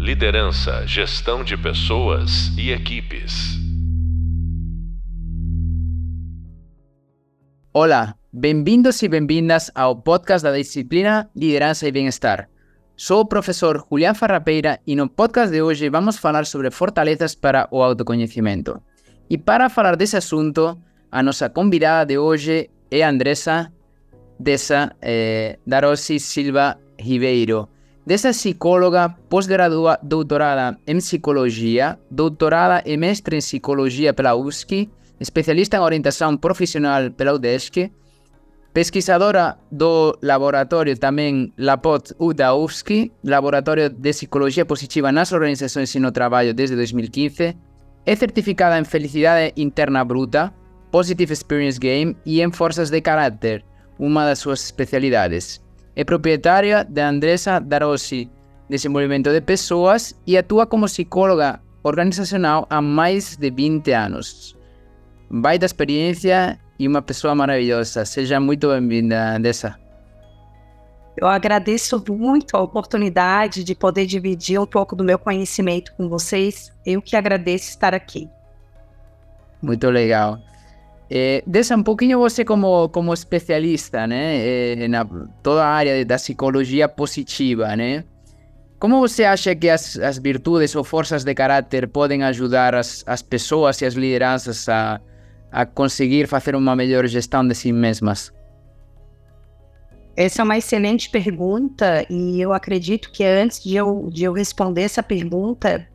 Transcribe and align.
Liderança, 0.00 0.86
gestão 0.86 1.44
de 1.44 1.58
pessoas 1.58 2.56
e 2.56 2.70
equipes. 2.70 3.58
Olá, 7.70 8.14
bem-vindos 8.32 9.02
e 9.02 9.08
bem-vindas 9.08 9.70
ao 9.74 9.94
podcast 9.94 10.42
da 10.42 10.56
disciplina 10.56 11.28
Liderança 11.36 11.86
e 11.86 11.92
Bem-Estar. 11.92 12.48
Sou 12.96 13.20
o 13.20 13.26
professor 13.26 13.86
Julián 13.90 14.14
Farrapeira 14.14 14.80
e 14.86 14.96
no 14.96 15.06
podcast 15.06 15.52
de 15.52 15.60
hoje 15.60 15.90
vamos 15.90 16.16
falar 16.16 16.46
sobre 16.46 16.70
fortalezas 16.70 17.34
para 17.34 17.68
o 17.70 17.82
autoconhecimento. 17.82 18.82
E 19.28 19.36
para 19.36 19.68
falar 19.68 19.96
desse 19.96 20.16
assunto, 20.16 20.80
a 21.12 21.22
nossa 21.22 21.50
convidada 21.50 22.06
de 22.06 22.16
hoje 22.16 22.70
é 22.90 23.02
Andressa 23.02 23.70
Dessa 24.38 24.96
eh, 25.02 25.58
Darossi 25.66 26.18
Silva 26.18 26.78
Ribeiro. 26.98 27.68
Dessa 28.10 28.30
psicóloga 28.30 29.08
pós-graduada 29.28 30.00
doutorada 30.02 30.76
em 30.84 30.96
psicologia, 30.96 31.96
doutorada 32.10 32.82
e 32.84 32.96
mestre 32.96 33.36
em 33.36 33.38
psicologia 33.38 34.12
pela 34.12 34.34
USC, 34.34 34.90
especialista 35.20 35.76
em 35.76 35.80
orientação 35.80 36.36
profissional 36.36 37.08
pela 37.12 37.34
UDESC, 37.34 37.92
pesquisadora 38.74 39.56
do 39.70 40.18
laboratório 40.20 40.98
também 40.98 41.52
LAPOT 41.56 42.12
U 42.18 42.34
da 42.34 42.52
UFSC, 42.52 43.12
Laboratório 43.22 43.88
de 43.88 44.10
Psicologia 44.10 44.66
Positiva 44.66 45.12
nas 45.12 45.30
Organizações 45.30 45.94
e 45.94 46.00
no 46.00 46.10
Trabalho 46.10 46.52
desde 46.52 46.74
2015, 46.74 47.56
é 48.04 48.16
certificada 48.16 48.76
em 48.76 48.84
Felicidade 48.84 49.52
Interna 49.56 50.04
Bruta, 50.04 50.52
Positive 50.90 51.32
Experience 51.32 51.78
Game 51.78 52.16
e 52.26 52.42
em 52.42 52.50
Forças 52.50 52.90
de 52.90 53.00
Caráter, 53.00 53.64
uma 54.00 54.24
das 54.24 54.40
suas 54.40 54.64
especialidades. 54.64 55.60
É 55.96 56.04
proprietária 56.04 56.84
da 56.84 57.08
Andressa 57.08 57.58
Darossi 57.58 58.30
Desenvolvimento 58.68 59.30
de 59.30 59.40
Pessoas 59.40 60.14
e 60.26 60.38
atua 60.38 60.66
como 60.66 60.86
psicóloga 60.86 61.60
organizacional 61.82 62.66
há 62.70 62.80
mais 62.80 63.36
de 63.36 63.50
20 63.50 63.92
anos 63.92 64.60
baita 65.30 65.64
experiência 65.64 66.58
e 66.78 66.88
uma 66.88 67.00
pessoa 67.00 67.34
maravilhosa. 67.34 68.04
Seja 68.04 68.40
muito 68.40 68.68
bem-vinda, 68.68 69.36
Andessa. 69.36 69.78
Eu 71.16 71.28
agradeço 71.28 72.02
muito 72.08 72.56
a 72.56 72.60
oportunidade 72.60 73.62
de 73.62 73.74
poder 73.74 74.06
dividir 74.06 74.58
um 74.58 74.66
pouco 74.66 74.96
do 74.96 75.04
meu 75.04 75.18
conhecimento 75.18 75.94
com 75.94 76.08
vocês. 76.08 76.72
Eu 76.84 77.00
que 77.00 77.14
agradeço 77.14 77.68
estar 77.68 77.94
aqui. 77.94 78.28
Muito 79.62 79.88
legal. 79.90 80.38
É, 81.12 81.42
deixa 81.44 81.76
um 81.76 81.82
pouquinho 81.82 82.20
você 82.20 82.44
como, 82.44 82.88
como 82.90 83.12
especialista, 83.12 84.06
né, 84.06 84.84
é, 84.84 84.86
na 84.86 85.04
toda 85.42 85.64
a 85.64 85.68
área 85.68 86.04
da 86.04 86.14
psicologia 86.14 86.88
positiva, 86.88 87.74
né? 87.74 88.04
Como 88.78 89.00
você 89.00 89.24
acha 89.24 89.54
que 89.54 89.68
as, 89.68 89.98
as 89.98 90.18
virtudes 90.18 90.74
ou 90.76 90.84
forças 90.84 91.24
de 91.24 91.34
caráter 91.34 91.88
podem 91.88 92.22
ajudar 92.22 92.76
as, 92.76 93.02
as 93.06 93.22
pessoas 93.22 93.80
e 93.82 93.86
as 93.86 93.94
lideranças 93.94 94.68
a, 94.68 95.00
a 95.50 95.66
conseguir 95.66 96.28
fazer 96.28 96.54
uma 96.54 96.76
melhor 96.76 97.06
gestão 97.06 97.46
de 97.46 97.54
si 97.56 97.72
mesmas? 97.72 98.32
Essa 100.16 100.42
é 100.42 100.44
uma 100.44 100.56
excelente 100.56 101.10
pergunta 101.10 102.06
e 102.08 102.40
eu 102.40 102.52
acredito 102.52 103.10
que 103.10 103.24
antes 103.24 103.62
de 103.62 103.74
eu, 103.74 104.08
de 104.10 104.24
eu 104.24 104.32
responder 104.32 104.82
essa 104.82 105.02
pergunta, 105.02 105.86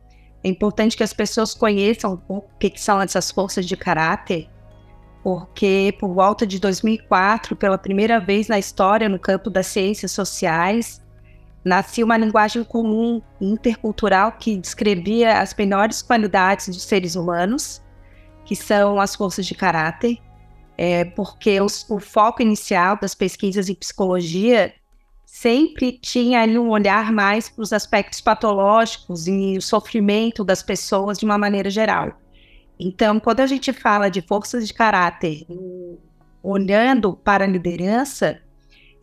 é 0.44 0.48
importante 0.48 0.96
que 0.96 1.02
as 1.02 1.12
pessoas 1.12 1.54
conheçam 1.54 2.12
um 2.12 2.16
pouco 2.16 2.50
o 2.54 2.58
que, 2.58 2.70
que 2.70 2.80
são 2.80 3.00
essas 3.00 3.30
forças 3.30 3.66
de 3.66 3.76
caráter, 3.76 4.48
porque 5.26 5.92
por 5.98 6.14
volta 6.14 6.46
de 6.46 6.60
2004, 6.60 7.56
pela 7.56 7.76
primeira 7.76 8.20
vez 8.20 8.46
na 8.46 8.60
história 8.60 9.08
no 9.08 9.18
campo 9.18 9.50
das 9.50 9.66
ciências 9.66 10.12
sociais, 10.12 11.02
nascia 11.64 12.04
uma 12.04 12.16
linguagem 12.16 12.62
comum 12.62 13.20
intercultural 13.40 14.30
que 14.38 14.56
descrevia 14.56 15.40
as 15.40 15.52
melhores 15.52 16.00
qualidades 16.00 16.68
dos 16.68 16.84
seres 16.84 17.16
humanos 17.16 17.82
que 18.44 18.54
são 18.54 19.00
as 19.00 19.16
forças 19.16 19.44
de 19.44 19.56
caráter, 19.56 20.16
é, 20.78 21.04
porque 21.04 21.60
os, 21.60 21.84
o 21.90 21.98
foco 21.98 22.40
inicial 22.40 22.96
das 22.96 23.12
pesquisas 23.12 23.68
em 23.68 23.74
psicologia 23.74 24.72
sempre 25.24 25.98
tinha 26.00 26.42
ali 26.42 26.56
um 26.56 26.70
olhar 26.70 27.10
mais 27.10 27.48
para 27.48 27.62
os 27.62 27.72
aspectos 27.72 28.20
patológicos 28.20 29.26
e 29.26 29.58
o 29.58 29.60
sofrimento 29.60 30.44
das 30.44 30.62
pessoas 30.62 31.18
de 31.18 31.24
uma 31.24 31.36
maneira 31.36 31.68
geral. 31.68 32.16
Então, 32.78 33.18
quando 33.18 33.40
a 33.40 33.46
gente 33.46 33.72
fala 33.72 34.10
de 34.10 34.20
forças 34.20 34.66
de 34.66 34.74
caráter, 34.74 35.46
olhando 36.42 37.14
para 37.16 37.44
a 37.44 37.48
liderança, 37.48 38.40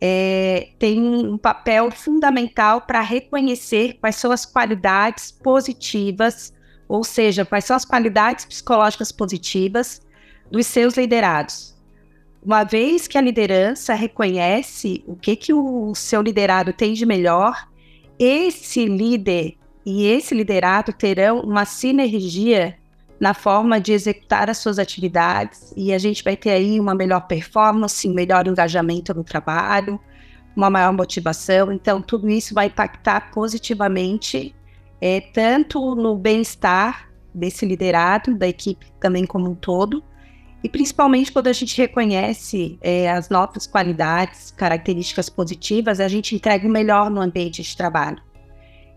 é, 0.00 0.68
tem 0.78 1.00
um 1.00 1.36
papel 1.36 1.90
fundamental 1.90 2.82
para 2.82 3.00
reconhecer 3.00 3.94
quais 4.00 4.16
são 4.16 4.30
as 4.30 4.44
qualidades 4.44 5.32
positivas 5.32 6.54
ou 6.88 7.02
seja, 7.02 7.44
quais 7.44 7.64
são 7.64 7.76
as 7.76 7.84
qualidades 7.84 8.44
psicológicas 8.44 9.10
positivas 9.10 10.02
dos 10.50 10.66
seus 10.66 10.96
liderados. 10.96 11.74
Uma 12.42 12.62
vez 12.62 13.08
que 13.08 13.16
a 13.16 13.22
liderança 13.22 13.94
reconhece 13.94 15.02
o 15.06 15.16
que, 15.16 15.34
que 15.34 15.52
o 15.52 15.94
seu 15.94 16.20
liderado 16.20 16.72
tem 16.72 16.92
de 16.92 17.06
melhor, 17.06 17.68
esse 18.18 18.84
líder 18.84 19.54
e 19.84 20.06
esse 20.06 20.34
liderado 20.34 20.92
terão 20.92 21.40
uma 21.40 21.64
sinergia 21.64 22.78
na 23.24 23.32
forma 23.32 23.80
de 23.80 23.94
executar 23.94 24.50
as 24.50 24.58
suas 24.58 24.78
atividades 24.78 25.72
e 25.74 25.94
a 25.94 25.98
gente 25.98 26.22
vai 26.22 26.36
ter 26.36 26.50
aí 26.50 26.78
uma 26.78 26.94
melhor 26.94 27.20
performance, 27.20 28.06
melhor 28.06 28.46
engajamento 28.46 29.14
no 29.14 29.24
trabalho, 29.24 29.98
uma 30.54 30.68
maior 30.68 30.92
motivação. 30.92 31.72
Então, 31.72 32.02
tudo 32.02 32.28
isso 32.28 32.52
vai 32.52 32.66
impactar 32.66 33.32
positivamente 33.32 34.54
é, 35.00 35.22
tanto 35.22 35.94
no 35.94 36.18
bem-estar 36.18 37.08
desse 37.34 37.64
liderado, 37.64 38.34
da 38.36 38.46
equipe 38.46 38.92
também 39.00 39.24
como 39.24 39.52
um 39.52 39.54
todo, 39.54 40.04
e 40.62 40.68
principalmente 40.68 41.32
quando 41.32 41.46
a 41.46 41.52
gente 41.54 41.78
reconhece 41.78 42.78
é, 42.82 43.10
as 43.10 43.30
nossas 43.30 43.66
qualidades, 43.66 44.50
características 44.50 45.30
positivas, 45.30 45.98
a 45.98 46.08
gente 46.08 46.34
entrega 46.34 46.68
o 46.68 46.70
melhor 46.70 47.08
no 47.08 47.22
ambiente 47.22 47.62
de 47.62 47.74
trabalho. 47.74 48.22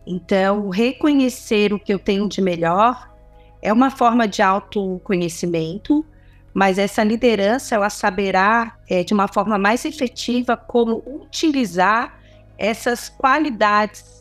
Então, 0.05 0.67
reconhecer 0.67 1.71
o 1.71 1.79
que 1.79 1.93
eu 1.93 1.99
tenho 1.99 2.27
de 2.27 2.41
melhor 2.41 3.15
é 3.61 3.71
uma 3.73 3.89
forma 3.89 4.27
de 4.27 4.41
autoconhecimento, 4.41 6.05
mas 6.53 6.77
essa 6.77 7.03
liderança 7.03 7.75
ela 7.75 7.89
saberá 7.89 8.77
é, 8.89 9.03
de 9.03 9.13
uma 9.13 9.27
forma 9.27 9.57
mais 9.57 9.85
efetiva 9.85 10.57
como 10.57 11.03
utilizar 11.05 12.19
essas 12.57 13.09
qualidades 13.09 14.17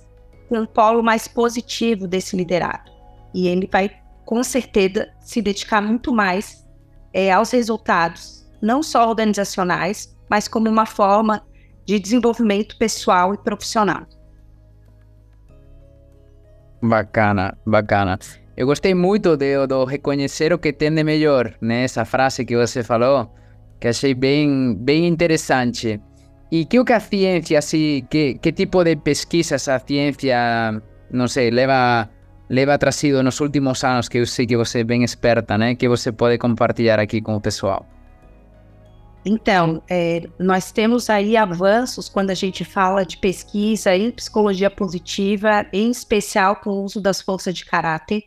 um 0.50 0.64
polo 0.64 1.02
mais 1.02 1.26
positivo 1.26 2.06
desse 2.06 2.36
liderado. 2.36 2.90
E 3.34 3.48
ele 3.48 3.68
vai, 3.70 3.90
com 4.24 4.42
certeza, 4.42 5.08
se 5.20 5.42
dedicar 5.42 5.80
muito 5.80 6.12
mais 6.12 6.64
é, 7.12 7.32
aos 7.32 7.50
resultados, 7.50 8.46
não 8.62 8.82
só 8.82 9.08
organizacionais, 9.08 10.16
mas 10.28 10.46
como 10.46 10.68
uma 10.68 10.86
forma 10.86 11.42
de 11.84 11.98
desenvolvimento 11.98 12.76
pessoal 12.78 13.34
e 13.34 13.38
profissional. 13.38 14.06
Bacana, 16.82 17.56
bacana. 17.64 18.18
Eu 18.56 18.66
gostei 18.66 18.94
muito 18.94 19.36
de, 19.36 19.66
de 19.66 19.84
reconhecer 19.86 20.52
o 20.52 20.58
que 20.58 20.72
tem 20.72 20.90
de 20.90 21.04
melhor, 21.04 21.52
né? 21.60 21.84
Essa 21.84 22.06
frase 22.06 22.44
que 22.44 22.56
você 22.56 22.82
falou, 22.82 23.30
que 23.78 23.88
achei 23.88 24.14
bem, 24.14 24.74
bem 24.74 25.06
interessante. 25.06 26.00
E 26.50 26.64
que 26.64 26.80
o 26.80 26.84
que 26.84 26.94
a 26.94 27.00
ciência, 27.00 27.58
assim, 27.58 28.06
que, 28.08 28.38
que 28.38 28.52
tipo 28.52 28.82
de 28.82 28.96
pesquisas 28.96 29.68
a 29.68 29.78
ciência, 29.78 30.82
não 31.10 31.28
sei, 31.28 31.50
leva, 31.50 32.08
leva 32.48 32.78
trazido 32.78 33.22
nos 33.22 33.38
últimos 33.40 33.84
anos, 33.84 34.08
que 34.08 34.18
eu 34.18 34.26
sei 34.26 34.46
que 34.46 34.56
você 34.56 34.80
é 34.80 34.84
bem 34.84 35.04
esperta, 35.04 35.58
né? 35.58 35.74
Que 35.74 35.86
você 35.86 36.10
pode 36.10 36.38
compartilhar 36.38 36.98
aqui 36.98 37.20
com 37.20 37.36
o 37.36 37.40
pessoal. 37.40 37.84
Então, 39.22 39.82
é, 39.90 40.22
nós 40.38 40.72
temos 40.72 41.10
aí 41.10 41.36
avanços 41.36 42.08
quando 42.08 42.30
a 42.30 42.34
gente 42.34 42.64
fala 42.64 43.04
de 43.04 43.18
pesquisa 43.18 43.94
em 43.94 44.10
psicologia 44.12 44.70
positiva, 44.70 45.66
em 45.72 45.90
especial 45.90 46.56
com 46.56 46.70
o 46.70 46.84
uso 46.84 47.02
das 47.02 47.20
forças 47.20 47.52
de 47.52 47.66
caráter. 47.66 48.22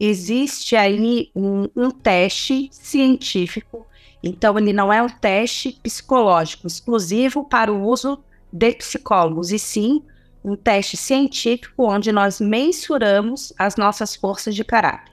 Existe 0.00 0.74
aí 0.74 1.30
um, 1.36 1.68
um 1.76 1.90
teste 1.90 2.70
científico 2.72 3.86
então, 4.22 4.58
ele 4.58 4.72
não 4.72 4.92
é 4.92 5.02
um 5.02 5.08
teste 5.08 5.72
psicológico 5.82 6.66
exclusivo 6.66 7.44
para 7.44 7.72
o 7.72 7.82
uso 7.82 8.22
de 8.52 8.72
psicólogos, 8.72 9.50
e 9.50 9.58
sim 9.58 10.02
um 10.44 10.56
teste 10.56 10.96
científico 10.96 11.84
onde 11.84 12.12
nós 12.12 12.40
mensuramos 12.40 13.52
as 13.58 13.76
nossas 13.76 14.14
forças 14.16 14.54
de 14.54 14.64
caráter. 14.64 15.12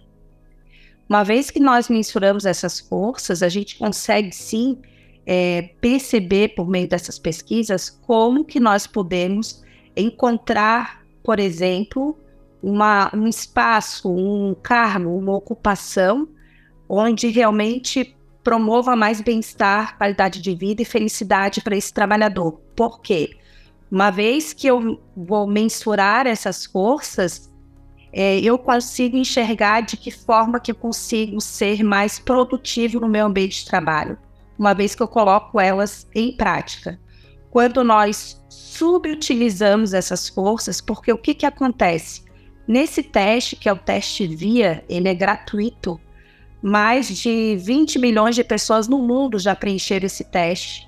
Uma 1.07 1.23
vez 1.23 1.49
que 1.49 1.59
nós 1.59 1.87
mensuramos 1.87 2.45
essas 2.45 2.79
forças, 2.79 3.41
a 3.41 3.47
gente 3.47 3.77
consegue 3.77 4.33
sim 4.33 4.77
é, 5.25 5.73
perceber 5.79 6.49
por 6.49 6.67
meio 6.67 6.87
dessas 6.87 7.17
pesquisas 7.17 7.89
como 7.89 8.43
que 8.43 8.59
nós 8.59 8.85
podemos 8.85 9.63
encontrar, 9.95 11.01
por 11.23 11.39
exemplo, 11.39 12.17
uma, 12.61 13.11
um 13.13 13.27
espaço, 13.27 14.09
um 14.11 14.55
cargo, 14.55 15.17
uma 15.17 15.35
ocupação 15.35 16.27
onde 16.89 17.27
realmente 17.27 18.15
promova 18.43 18.95
mais 18.95 19.19
bem-estar, 19.19 19.97
qualidade 19.97 20.41
de 20.41 20.55
vida 20.55 20.81
e 20.81 20.85
felicidade 20.85 21.61
para 21.61 21.75
esse 21.75 21.93
trabalhador. 21.93 22.61
Por 22.75 23.01
quê? 23.01 23.31
Uma 23.91 24.09
vez 24.09 24.53
que 24.53 24.67
eu 24.67 25.01
vou 25.15 25.47
mensurar 25.47 26.25
essas 26.25 26.65
forças, 26.65 27.53
é, 28.11 28.39
eu 28.39 28.57
consigo 28.57 29.17
enxergar 29.17 29.81
de 29.81 29.97
que 29.97 30.11
forma 30.11 30.59
que 30.59 30.71
eu 30.71 30.75
consigo 30.75 31.41
ser 31.41 31.83
mais 31.83 32.19
produtivo 32.19 32.99
no 32.99 33.07
meu 33.07 33.25
ambiente 33.25 33.63
de 33.63 33.69
trabalho, 33.69 34.17
uma 34.57 34.73
vez 34.73 34.95
que 34.95 35.03
eu 35.03 35.07
coloco 35.07 35.59
elas 35.59 36.07
em 36.15 36.35
prática. 36.35 36.99
Quando 37.49 37.83
nós 37.83 38.41
subutilizamos 38.49 39.93
essas 39.93 40.29
forças, 40.29 40.79
porque 40.79 41.11
o 41.11 41.17
que, 41.17 41.33
que 41.33 41.45
acontece? 41.45 42.26
Nesse 42.67 43.01
teste, 43.01 43.55
que 43.55 43.69
é 43.69 43.73
o 43.73 43.77
teste 43.77 44.27
VIA, 44.27 44.83
ele 44.89 45.07
é 45.07 45.13
gratuito. 45.13 45.99
Mais 46.61 47.07
de 47.07 47.55
20 47.55 47.97
milhões 47.97 48.35
de 48.35 48.43
pessoas 48.43 48.87
no 48.87 48.99
mundo 48.99 49.39
já 49.39 49.55
preencheram 49.55 50.05
esse 50.05 50.23
teste. 50.25 50.87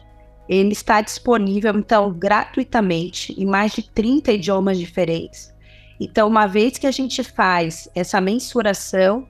Ele 0.50 0.74
está 0.74 1.00
disponível, 1.00 1.78
então, 1.78 2.12
gratuitamente, 2.12 3.40
em 3.40 3.46
mais 3.46 3.72
de 3.72 3.84
30 3.84 4.34
idiomas 4.34 4.78
diferentes. 4.78 5.54
Então, 6.00 6.28
uma 6.28 6.48
vez 6.48 6.78
que 6.78 6.88
a 6.88 6.92
gente 6.92 7.24
faz 7.24 7.88
essa 7.94 8.20
mensuração, 8.20 9.28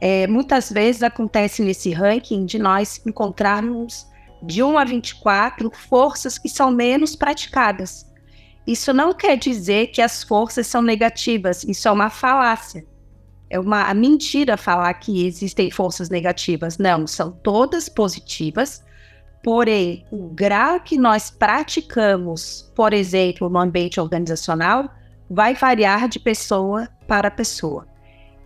é, 0.00 0.26
muitas 0.26 0.70
vezes 0.70 1.02
acontece 1.02 1.62
nesse 1.62 1.90
ranking 1.90 2.46
de 2.46 2.58
nós 2.58 3.02
encontrarmos 3.06 4.06
de 4.42 4.62
1 4.62 4.78
a 4.78 4.84
24 4.84 5.70
forças 5.70 6.38
que 6.38 6.48
são 6.48 6.70
menos 6.70 7.14
praticadas. 7.16 8.11
Isso 8.66 8.92
não 8.92 9.12
quer 9.12 9.36
dizer 9.36 9.88
que 9.88 10.00
as 10.00 10.22
forças 10.22 10.66
são 10.66 10.82
negativas, 10.82 11.64
isso 11.64 11.88
é 11.88 11.90
uma 11.90 12.10
falácia. 12.10 12.86
É 13.50 13.58
uma 13.58 13.92
mentira 13.92 14.56
falar 14.56 14.94
que 14.94 15.26
existem 15.26 15.70
forças 15.70 16.08
negativas. 16.08 16.78
Não, 16.78 17.06
são 17.06 17.30
todas 17.30 17.88
positivas, 17.88 18.82
porém, 19.42 20.06
o 20.10 20.28
grau 20.28 20.80
que 20.80 20.96
nós 20.96 21.30
praticamos, 21.30 22.72
por 22.74 22.94
exemplo, 22.94 23.50
no 23.50 23.58
ambiente 23.58 24.00
organizacional, 24.00 24.88
vai 25.28 25.54
variar 25.54 26.08
de 26.08 26.18
pessoa 26.18 26.88
para 27.06 27.30
pessoa. 27.30 27.86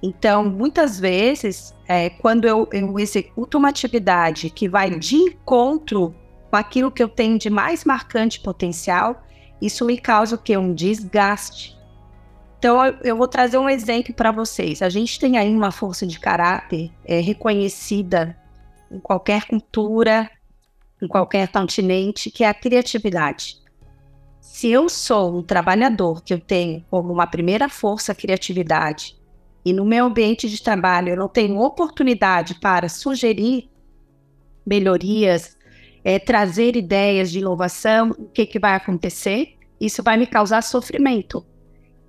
Então, 0.02 0.44
muitas 0.44 0.98
vezes, 0.98 1.74
é, 1.86 2.10
quando 2.10 2.46
eu, 2.46 2.68
eu 2.72 2.98
executo 2.98 3.58
uma 3.58 3.68
atividade 3.68 4.50
que 4.50 4.68
vai 4.68 4.90
de 4.90 5.16
encontro 5.16 6.14
com 6.50 6.56
aquilo 6.56 6.90
que 6.90 7.02
eu 7.02 7.08
tenho 7.08 7.38
de 7.38 7.50
mais 7.50 7.84
marcante 7.84 8.40
potencial, 8.40 9.22
isso 9.60 9.84
me 9.84 9.98
causa 9.98 10.36
o 10.36 10.38
quê? 10.38 10.56
Um 10.56 10.74
desgaste. 10.74 11.76
Então, 12.58 12.84
eu 13.02 13.16
vou 13.16 13.28
trazer 13.28 13.58
um 13.58 13.68
exemplo 13.68 14.14
para 14.14 14.32
vocês. 14.32 14.82
A 14.82 14.88
gente 14.88 15.18
tem 15.18 15.36
aí 15.36 15.54
uma 15.54 15.70
força 15.70 16.06
de 16.06 16.18
caráter 16.18 16.90
é, 17.04 17.20
reconhecida 17.20 18.36
em 18.90 18.98
qualquer 18.98 19.46
cultura, 19.46 20.30
em 21.00 21.06
qualquer 21.06 21.48
continente, 21.48 22.30
que 22.30 22.44
é 22.44 22.48
a 22.48 22.54
criatividade. 22.54 23.58
Se 24.40 24.68
eu 24.68 24.88
sou 24.88 25.36
um 25.36 25.42
trabalhador 25.42 26.22
que 26.22 26.32
eu 26.32 26.40
tenho 26.40 26.84
como 26.90 27.12
uma 27.12 27.26
primeira 27.26 27.68
força 27.68 28.12
a 28.12 28.14
criatividade, 28.14 29.16
e 29.64 29.72
no 29.72 29.84
meu 29.84 30.06
ambiente 30.06 30.48
de 30.48 30.62
trabalho 30.62 31.10
eu 31.10 31.16
não 31.16 31.28
tenho 31.28 31.60
oportunidade 31.60 32.54
para 32.60 32.88
sugerir 32.88 33.68
melhorias, 34.64 35.55
é, 36.06 36.20
trazer 36.20 36.76
ideias 36.76 37.32
de 37.32 37.40
inovação, 37.40 38.10
o 38.10 38.26
que, 38.26 38.46
que 38.46 38.60
vai 38.60 38.76
acontecer? 38.76 39.56
Isso 39.80 40.04
vai 40.04 40.16
me 40.16 40.24
causar 40.24 40.62
sofrimento. 40.62 41.44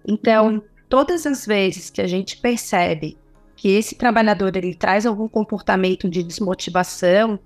Então, 0.08 0.50
uhum. 0.50 0.62
todas 0.88 1.26
as 1.26 1.48
vezes 1.48 1.90
que 1.90 2.00
a 2.00 2.06
gente 2.06 2.38
percebe 2.38 3.18
que 3.56 3.70
esse 3.70 3.96
trabalhador 3.96 4.56
ele 4.56 4.76
traz 4.76 5.08
algum 5.08 5.28
comportamento 5.28 6.08
de 6.08 6.22
desmotivação 6.22 7.40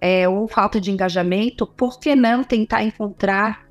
é, 0.00 0.28
ou 0.28 0.46
falta 0.46 0.80
de 0.80 0.92
engajamento, 0.92 1.66
por 1.66 1.98
que 1.98 2.14
não 2.14 2.44
tentar 2.44 2.84
encontrar 2.84 3.66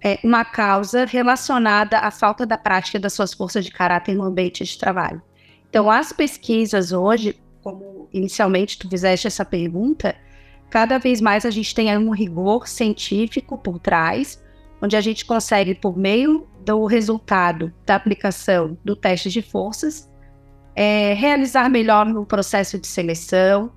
é, 0.00 0.16
uma 0.22 0.44
causa 0.44 1.06
relacionada 1.06 1.98
à 1.98 2.12
falta 2.12 2.46
da 2.46 2.56
prática 2.56 3.00
das 3.00 3.14
suas 3.14 3.34
forças 3.34 3.64
de 3.64 3.72
caráter 3.72 4.14
no 4.14 4.22
ambiente 4.22 4.62
de 4.62 4.78
trabalho? 4.78 5.20
Então, 5.68 5.90
as 5.90 6.12
pesquisas 6.12 6.92
hoje, 6.92 7.36
como 7.64 8.08
inicialmente 8.12 8.78
tu 8.78 8.88
fizeste 8.88 9.26
essa 9.26 9.44
pergunta, 9.44 10.14
cada 10.70 10.98
vez 10.98 11.20
mais 11.20 11.44
a 11.44 11.50
gente 11.50 11.74
tem 11.74 11.96
um 11.96 12.10
rigor 12.10 12.68
científico 12.68 13.56
por 13.56 13.78
trás, 13.78 14.42
onde 14.80 14.96
a 14.96 15.00
gente 15.00 15.24
consegue, 15.24 15.74
por 15.74 15.96
meio 15.96 16.46
do 16.64 16.84
resultado 16.86 17.72
da 17.84 17.94
aplicação 17.94 18.76
do 18.84 18.94
teste 18.94 19.30
de 19.30 19.42
forças, 19.42 20.10
é, 20.76 21.14
realizar 21.14 21.68
melhor 21.68 22.06
no 22.06 22.24
processo 22.24 22.78
de 22.78 22.86
seleção, 22.86 23.72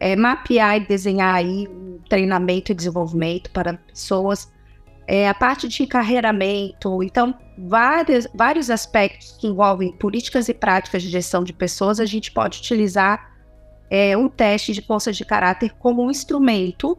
é, 0.00 0.16
mapear 0.16 0.76
e 0.76 0.86
desenhar 0.86 1.34
aí 1.34 1.68
treinamento 2.08 2.72
e 2.72 2.74
desenvolvimento 2.74 3.50
para 3.50 3.74
pessoas, 3.74 4.50
é, 5.06 5.28
a 5.28 5.34
parte 5.34 5.66
de 5.68 5.82
encarreiramento, 5.82 7.02
então 7.02 7.34
vários, 7.58 8.26
vários 8.34 8.70
aspectos 8.70 9.32
que 9.38 9.46
envolvem 9.46 9.92
políticas 9.92 10.48
e 10.48 10.54
práticas 10.54 11.02
de 11.02 11.08
gestão 11.08 11.42
de 11.42 11.52
pessoas 11.52 11.98
a 11.98 12.04
gente 12.04 12.30
pode 12.30 12.58
utilizar 12.58 13.37
é, 13.90 14.16
um 14.16 14.28
teste 14.28 14.72
de 14.72 14.82
força 14.82 15.12
de 15.12 15.24
caráter 15.24 15.72
como 15.78 16.02
um 16.02 16.10
instrumento 16.10 16.98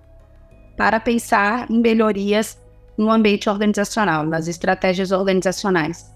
para 0.75 0.99
pensar 0.99 1.69
em 1.69 1.79
melhorias 1.79 2.61
no 2.97 3.11
ambiente 3.11 3.49
organizacional, 3.49 4.25
nas 4.25 4.47
estratégias 4.47 5.11
organizacionais. 5.11 6.13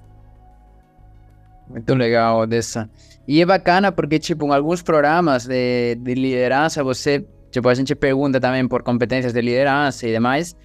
Muito 1.69 1.93
legal, 1.95 2.39
Odessa. 2.39 2.89
E 3.27 3.41
é 3.41 3.45
bacana 3.45 3.91
porque, 3.91 4.19
tipo, 4.19 4.45
em 4.45 4.51
alguns 4.51 4.81
programas 4.81 5.45
de, 5.45 5.95
de 5.95 6.13
liderança, 6.13 6.83
você, 6.83 7.25
tipo, 7.51 7.69
a 7.69 7.73
gente 7.73 7.95
pergunta 7.95 8.39
também 8.39 8.67
por 8.67 8.83
competências 8.83 9.31
de 9.31 9.41
liderança 9.41 10.07
e 10.07 10.11
demais, 10.11 10.55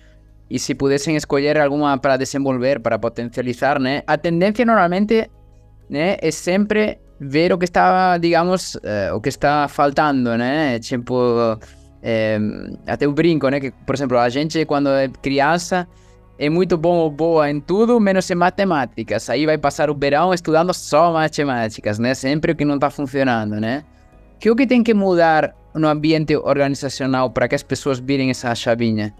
e 0.50 0.58
se 0.58 0.74
pudessem 0.74 1.14
escolher 1.14 1.58
alguma 1.58 1.96
para 1.98 2.16
desenvolver, 2.16 2.80
para 2.80 2.98
potencializar, 2.98 3.78
né? 3.78 4.02
A 4.06 4.16
tendência 4.16 4.64
normalmente, 4.64 5.30
né, 5.88 6.16
é 6.20 6.30
sempre 6.30 6.98
ver 7.20 7.52
o 7.52 7.58
que 7.58 7.64
está, 7.64 8.16
digamos, 8.18 8.76
eh, 8.82 9.12
o 9.12 9.20
que 9.20 9.28
está 9.28 9.68
faltando, 9.68 10.36
né? 10.36 10.78
Tipo, 10.78 11.58
eh, 12.02 12.38
até 12.86 13.06
eu 13.06 13.12
brinco, 13.12 13.48
né? 13.48 13.60
Que, 13.60 13.70
por 13.70 13.94
exemplo, 13.94 14.18
a 14.18 14.28
gente, 14.28 14.64
quando 14.64 14.88
é 14.88 15.08
criança, 15.08 15.86
é 16.38 16.48
muito 16.48 16.78
bom 16.78 16.96
ou 16.96 17.10
boa 17.10 17.50
em 17.50 17.60
tudo, 17.60 17.98
menos 17.98 18.30
em 18.30 18.34
matemáticas. 18.34 19.28
Aí 19.28 19.44
vai 19.44 19.58
passar 19.58 19.90
o 19.90 19.94
verão 19.94 20.32
estudando 20.32 20.72
só 20.72 21.12
matemáticas, 21.12 21.98
né? 21.98 22.14
Sempre 22.14 22.52
o 22.52 22.56
que 22.56 22.64
não 22.64 22.76
está 22.76 22.90
funcionando, 22.90 23.60
né? 23.60 23.84
Que 24.38 24.50
o 24.50 24.54
que 24.54 24.66
tem 24.66 24.84
que 24.84 24.94
mudar 24.94 25.54
no 25.74 25.88
ambiente 25.88 26.36
organizacional 26.36 27.30
para 27.30 27.48
que 27.48 27.56
as 27.56 27.62
pessoas 27.62 27.98
virem 27.98 28.30
essa 28.30 28.54
chavinha? 28.54 29.12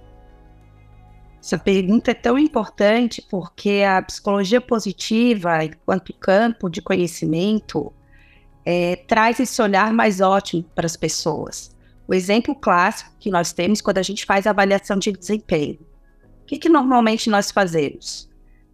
Essa 1.41 1.59
pergunta 1.59 2.11
é 2.11 2.15
tão 2.15 2.39
importante 2.39 3.25
porque 3.29 3.83
a 3.87 4.03
psicologia 4.03 4.61
positiva, 4.61 5.65
enquanto 5.65 6.12
campo 6.15 6.69
de 6.69 6.83
conhecimento, 6.83 7.93
é, 8.70 8.96
traz 8.96 9.41
esse 9.41 9.63
olhar 9.63 9.94
mais 9.94 10.20
ótimo 10.20 10.63
para 10.75 10.84
as 10.84 10.94
pessoas. 10.94 11.75
O 12.06 12.13
exemplo 12.13 12.55
clássico 12.55 13.10
que 13.19 13.31
nós 13.31 13.51
temos 13.51 13.81
quando 13.81 13.96
a 13.96 14.03
gente 14.03 14.27
faz 14.27 14.46
avaliação 14.46 14.98
de 14.98 15.10
desempenho. 15.10 15.79
O 16.43 16.44
que, 16.44 16.58
que 16.58 16.69
normalmente 16.69 17.31
nós 17.31 17.51
fazemos? 17.51 18.29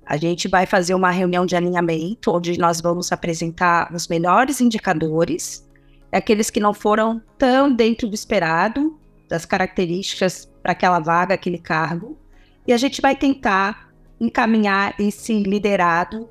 A 0.04 0.16
gente 0.16 0.48
vai 0.48 0.66
fazer 0.66 0.94
uma 0.94 1.12
reunião 1.12 1.46
de 1.46 1.54
alinhamento, 1.54 2.32
onde 2.32 2.58
nós 2.58 2.80
vamos 2.80 3.12
apresentar 3.12 3.94
os 3.94 4.08
melhores 4.08 4.60
indicadores, 4.60 5.64
aqueles 6.10 6.50
que 6.50 6.58
não 6.58 6.74
foram 6.74 7.22
tão 7.38 7.72
dentro 7.72 8.08
do 8.08 8.16
esperado, 8.16 8.98
das 9.28 9.44
características 9.46 10.50
para 10.60 10.72
aquela 10.72 10.98
vaga, 10.98 11.34
aquele 11.34 11.58
cargo, 11.58 12.18
e 12.66 12.72
a 12.72 12.76
gente 12.76 13.00
vai 13.00 13.14
tentar 13.14 13.94
encaminhar 14.20 14.96
esse 14.98 15.40
liderado 15.44 16.28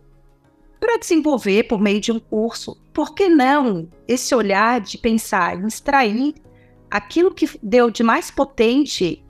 para 0.83 0.99
desenvolver 0.99 1.63
por 1.63 1.79
meio 1.79 2.01
de 2.01 2.11
um 2.11 2.19
curso. 2.19 2.75
Por 2.93 3.15
que 3.15 3.29
não 3.29 3.87
esse 4.05 4.35
olhar 4.35 4.81
de 4.81 4.97
pensar 4.97 5.57
em 5.57 5.65
extrair 5.65 6.35
aquilo 6.91 7.33
que 7.33 7.49
deu 7.63 7.89
de 7.89 8.03
mais 8.03 8.29
potente? 8.29 9.23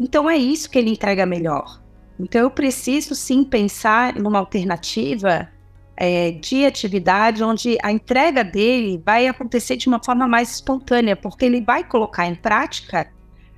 Então 0.00 0.28
é 0.28 0.36
isso 0.36 0.68
que 0.68 0.76
ele 0.76 0.90
entrega 0.90 1.24
melhor. 1.24 1.80
Então 2.18 2.40
eu 2.40 2.50
preciso 2.50 3.14
sim 3.14 3.44
pensar 3.44 4.16
numa 4.16 4.40
alternativa 4.40 5.48
é, 5.96 6.32
de 6.32 6.66
atividade 6.66 7.44
onde 7.44 7.78
a 7.80 7.92
entrega 7.92 8.42
dele 8.42 9.00
vai 9.06 9.28
acontecer 9.28 9.76
de 9.76 9.86
uma 9.86 10.02
forma 10.04 10.26
mais 10.26 10.56
espontânea, 10.56 11.14
porque 11.14 11.44
ele 11.44 11.60
vai 11.60 11.84
colocar 11.84 12.26
em 12.26 12.34
prática 12.34 13.08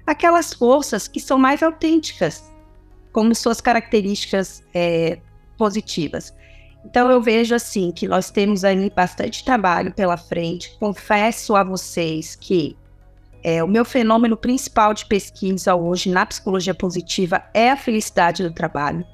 aquelas 0.06 0.52
forças 0.52 1.08
que 1.08 1.18
são 1.18 1.38
mais 1.38 1.62
autênticas 1.62 2.52
como 3.12 3.34
suas 3.34 3.62
características 3.62 4.62
é, 4.74 5.20
positivas. 5.56 6.34
Então 6.84 7.10
eu 7.10 7.20
vejo 7.20 7.54
assim 7.54 7.92
que 7.92 8.08
nós 8.08 8.30
temos 8.30 8.64
aí 8.64 8.90
bastante 8.90 9.44
trabalho 9.44 9.92
pela 9.92 10.16
frente. 10.16 10.76
Confesso 10.78 11.54
a 11.54 11.62
vocês 11.62 12.34
que 12.34 12.76
é, 13.42 13.62
o 13.62 13.68
meu 13.68 13.84
fenômeno 13.84 14.36
principal 14.36 14.92
de 14.92 15.06
pesquisa 15.06 15.74
hoje 15.74 16.10
na 16.10 16.26
psicologia 16.26 16.74
positiva 16.74 17.42
é 17.54 17.70
a 17.70 17.76
felicidade 17.76 18.42
do 18.42 18.52
trabalho. 18.52 19.04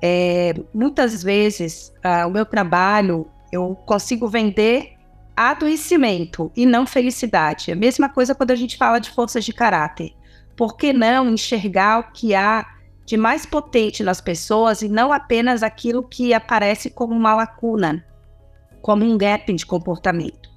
É, 0.00 0.54
muitas 0.74 1.22
vezes 1.22 1.92
ah, 2.02 2.26
o 2.26 2.30
meu 2.30 2.44
trabalho 2.44 3.28
eu 3.52 3.74
consigo 3.86 4.26
vender 4.26 4.94
adoecimento 5.36 6.50
e 6.56 6.66
não 6.66 6.86
felicidade. 6.86 7.70
A 7.72 7.76
mesma 7.76 8.08
coisa 8.08 8.34
quando 8.34 8.50
a 8.50 8.56
gente 8.56 8.76
fala 8.76 8.98
de 8.98 9.10
forças 9.10 9.44
de 9.44 9.52
caráter. 9.52 10.12
Por 10.56 10.76
que 10.76 10.92
não 10.92 11.28
enxergar 11.28 12.00
o 12.00 12.12
que 12.12 12.34
há 12.34 12.66
de 13.12 13.16
mais 13.18 13.44
potente 13.44 14.02
nas 14.02 14.22
pessoas 14.22 14.80
e 14.80 14.88
não 14.88 15.12
apenas 15.12 15.62
aquilo 15.62 16.02
que 16.02 16.32
aparece 16.32 16.88
como 16.88 17.12
uma 17.12 17.34
lacuna. 17.34 18.02
como 18.80 19.04
um 19.04 19.18
gap 19.18 19.52
de 19.52 19.66
comportamento. 19.66 20.50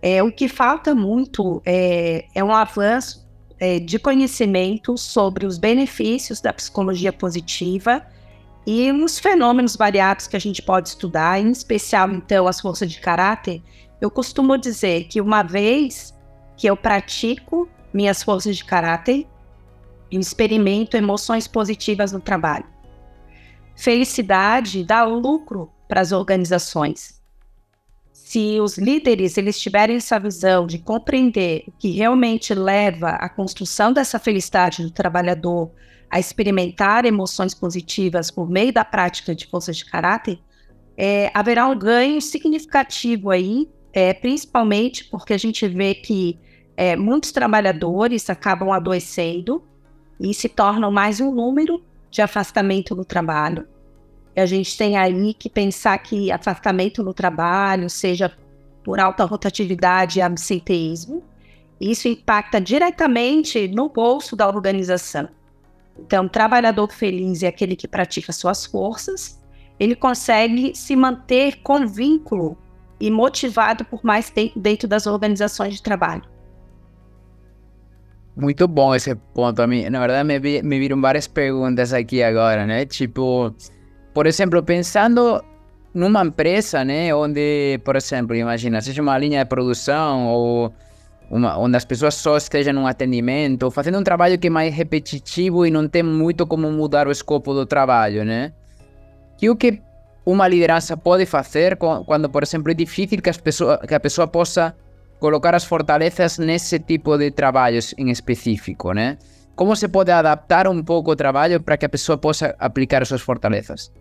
É, 0.00 0.22
o 0.22 0.30
que 0.30 0.48
falta 0.48 0.94
muito 0.94 1.60
é, 1.66 2.24
é 2.32 2.42
um 2.42 2.52
avanço 2.52 3.28
é, 3.58 3.80
de 3.80 3.98
conhecimento 3.98 4.96
sobre 4.96 5.44
os 5.44 5.58
benefícios 5.58 6.40
da 6.40 6.52
psicologia 6.52 7.12
positiva 7.12 8.06
e 8.64 8.92
os 8.92 9.18
fenômenos 9.18 9.74
variados 9.74 10.28
que 10.28 10.36
a 10.36 10.40
gente 10.40 10.62
pode 10.62 10.90
estudar, 10.90 11.40
em 11.40 11.50
especial, 11.50 12.08
então, 12.12 12.46
as 12.46 12.60
forças 12.60 12.90
de 12.92 13.00
caráter. 13.00 13.60
Eu 14.00 14.08
costumo 14.08 14.56
dizer 14.56 15.08
que 15.08 15.20
uma 15.20 15.42
vez 15.42 16.14
que 16.56 16.68
eu 16.68 16.76
pratico 16.76 17.68
minhas 17.92 18.22
forças 18.22 18.56
de 18.56 18.64
caráter, 18.64 19.26
experimento 20.10 20.96
emoções 20.96 21.46
positivas 21.46 22.12
no 22.12 22.20
trabalho. 22.20 22.66
Felicidade 23.76 24.84
dá 24.84 25.04
lucro 25.04 25.70
para 25.86 26.00
as 26.00 26.12
organizações 26.12 27.18
se 28.28 28.60
os 28.60 28.76
líderes 28.76 29.38
eles 29.38 29.58
tiverem 29.58 29.96
essa 29.96 30.20
visão 30.20 30.66
de 30.66 30.78
compreender 30.78 31.64
o 31.66 31.72
que 31.72 31.92
realmente 31.92 32.52
leva 32.52 33.08
à 33.12 33.26
construção 33.26 33.90
dessa 33.90 34.18
felicidade 34.18 34.82
do 34.82 34.90
trabalhador 34.90 35.70
a 36.10 36.20
experimentar 36.20 37.06
emoções 37.06 37.54
positivas 37.54 38.30
por 38.30 38.46
meio 38.46 38.70
da 38.70 38.84
prática 38.84 39.34
de 39.34 39.46
forças 39.46 39.78
de 39.78 39.86
caráter, 39.86 40.38
é, 40.94 41.30
haverá 41.32 41.66
um 41.68 41.78
ganho 41.78 42.20
significativo 42.20 43.30
aí, 43.30 43.66
é, 43.94 44.12
principalmente 44.12 45.04
porque 45.04 45.32
a 45.32 45.38
gente 45.38 45.66
vê 45.66 45.94
que 45.94 46.38
é, 46.76 46.96
muitos 46.96 47.32
trabalhadores 47.32 48.28
acabam 48.28 48.72
adoecendo 48.72 49.64
e 50.20 50.34
se 50.34 50.48
tornam 50.48 50.90
mais 50.90 51.20
um 51.20 51.32
número 51.32 51.82
de 52.10 52.22
afastamento 52.22 52.94
no 52.94 53.04
trabalho 53.04 53.66
a 54.40 54.46
gente 54.46 54.76
tem 54.76 54.96
aí 54.96 55.34
que 55.34 55.48
pensar 55.48 55.98
que 55.98 56.30
afastamento 56.30 57.02
no 57.02 57.12
trabalho, 57.12 57.90
seja 57.90 58.32
por 58.84 59.00
alta 59.00 59.24
rotatividade 59.24 60.18
e 60.18 60.22
absenteísmo, 60.22 61.22
isso 61.80 62.08
impacta 62.08 62.60
diretamente 62.60 63.68
no 63.68 63.88
bolso 63.88 64.34
da 64.34 64.48
organização. 64.48 65.28
Então, 65.98 66.28
trabalhador 66.28 66.92
feliz 66.92 67.42
é 67.42 67.48
aquele 67.48 67.74
que 67.74 67.88
pratica 67.88 68.32
suas 68.32 68.64
forças, 68.64 69.40
ele 69.78 69.94
consegue 69.94 70.74
se 70.74 70.94
manter 70.96 71.60
com 71.62 71.86
vínculo 71.86 72.56
e 73.00 73.10
motivado 73.10 73.84
por 73.84 74.04
mais 74.04 74.30
tempo 74.30 74.58
dentro 74.58 74.88
das 74.88 75.06
organizações 75.06 75.74
de 75.74 75.82
trabalho. 75.82 76.22
Muito 78.38 78.68
bom 78.68 78.94
esse 78.94 79.16
ponto. 79.16 79.66
Na 79.66 79.98
verdade, 79.98 80.24
me, 80.24 80.62
me 80.62 80.78
viram 80.78 81.00
várias 81.00 81.26
perguntas 81.26 81.92
aqui 81.92 82.22
agora, 82.22 82.64
né? 82.64 82.86
Tipo, 82.86 83.52
por 84.14 84.26
exemplo, 84.26 84.62
pensando 84.62 85.42
numa 85.92 86.24
empresa, 86.24 86.84
né, 86.84 87.12
onde, 87.12 87.80
por 87.84 87.96
exemplo, 87.96 88.36
imagina, 88.36 88.80
seja 88.80 89.02
uma 89.02 89.18
linha 89.18 89.42
de 89.42 89.48
produção 89.48 90.28
ou 90.28 90.72
uma, 91.28 91.58
onde 91.58 91.76
as 91.76 91.84
pessoas 91.84 92.14
só 92.14 92.36
estejam 92.36 92.72
num 92.72 92.86
atendimento, 92.86 93.70
fazendo 93.72 93.98
um 93.98 94.04
trabalho 94.04 94.38
que 94.38 94.46
é 94.46 94.50
mais 94.50 94.72
repetitivo 94.72 95.66
e 95.66 95.70
não 95.70 95.88
tem 95.88 96.04
muito 96.04 96.46
como 96.46 96.70
mudar 96.70 97.08
o 97.08 97.10
escopo 97.10 97.52
do 97.52 97.66
trabalho, 97.66 98.24
né? 98.24 98.52
Que 99.36 99.50
o 99.50 99.56
que 99.56 99.82
uma 100.24 100.46
liderança 100.46 100.96
pode 100.96 101.26
fazer 101.26 101.76
quando, 101.76 102.28
por 102.28 102.44
exemplo, 102.44 102.70
é 102.70 102.74
difícil 102.74 103.20
que, 103.20 103.30
as 103.30 103.38
pessoas, 103.38 103.80
que 103.80 103.94
a 103.94 104.00
pessoa 104.00 104.28
possa 104.28 104.76
colocar 105.18 105.54
as 105.54 105.64
fortalezas 105.64 106.38
nesse 106.38 106.78
tipo 106.78 107.16
de 107.16 107.30
trabalhos 107.30 107.94
em 107.98 108.10
específico, 108.10 108.92
né? 108.92 109.18
Como 109.54 109.74
se 109.74 109.88
pode 109.88 110.10
adaptar 110.10 110.68
um 110.68 110.82
pouco 110.82 111.10
o 111.10 111.16
trabalho 111.16 111.60
para 111.60 111.76
que 111.76 111.84
a 111.84 111.88
pessoa 111.88 112.16
possa 112.16 112.54
aplicar 112.58 113.04
suas 113.04 113.20
fortalezas? 113.20 113.92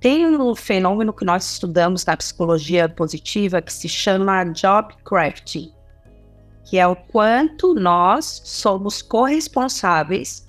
Tem 0.00 0.26
um 0.26 0.54
fenômeno 0.54 1.12
que 1.12 1.24
nós 1.24 1.52
estudamos 1.52 2.04
na 2.04 2.16
psicologia 2.16 2.88
positiva 2.88 3.62
que 3.62 3.72
se 3.72 3.88
chama 3.88 4.44
job 4.46 4.94
crafting, 5.04 5.72
que 6.64 6.76
é 6.76 6.86
o 6.86 6.96
quanto 6.96 7.74
nós 7.74 8.42
somos 8.44 9.00
corresponsáveis 9.00 10.48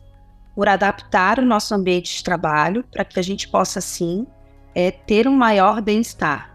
por 0.55 0.67
adaptar 0.67 1.37
o 1.37 1.45
nosso 1.45 1.75
ambiente 1.75 2.17
de 2.17 2.23
trabalho 2.23 2.83
para 2.91 3.05
que 3.05 3.19
a 3.19 3.23
gente 3.23 3.47
possa, 3.47 3.79
sim, 3.79 4.25
é, 4.73 4.89
ter 4.89 5.27
um 5.27 5.35
maior 5.35 5.81
bem-estar. 5.81 6.50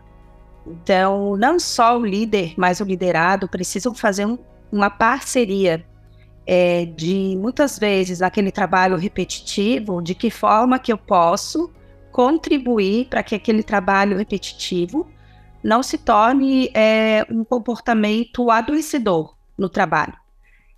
Então, 0.67 1.37
não 1.37 1.59
só 1.61 1.97
o 1.97 2.05
líder, 2.05 2.55
mas 2.57 2.81
o 2.81 2.85
liderado 2.85 3.49
precisam 3.49 3.95
fazer 3.95 4.27
um, 4.27 4.37
uma 4.73 4.91
parceria 4.91 5.87
é, 6.47 6.85
de, 6.85 7.37
muitas 7.39 7.79
vezes, 7.79 8.21
aquele 8.21 8.51
trabalho 8.51 8.97
repetitivo, 8.97 10.03
de 10.03 10.15
que 10.15 10.31
forma 10.31 10.79
que 10.79 10.93
eu 10.93 10.99
posso 10.99 11.71
contribuir 12.11 13.07
para 13.07 13.23
que 13.23 13.35
aquele 13.35 13.63
trabalho 13.63 14.17
repetitivo 14.17 15.07
não 15.63 15.83
se 15.83 15.99
torne 15.99 16.71
é, 16.73 17.27
um 17.31 17.45
comportamento 17.45 18.51
adoecedor 18.51 19.35
no 19.59 19.69
trabalho. 19.69 20.15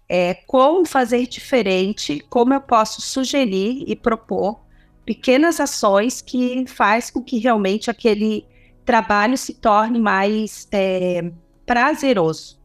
É, 0.09 0.35
como 0.47 0.87
fazer 0.87 1.27
diferente, 1.27 2.25
como 2.31 2.55
eu 2.55 2.61
posso 2.61 3.03
sugerir 3.03 3.85
e 3.87 3.95
propor 3.95 4.61
pequenas 5.05 5.61
ações 5.61 6.23
que 6.23 6.67
faz 6.67 7.11
com 7.11 7.23
que 7.23 7.39
realmente 7.39 7.91
aquele 7.91 8.47
trabalho 8.89 9.37
se 9.37 9.53
torne 9.53 10.01
mais 10.01 10.67
é, 10.73 11.31
prazeroso. 11.67 12.59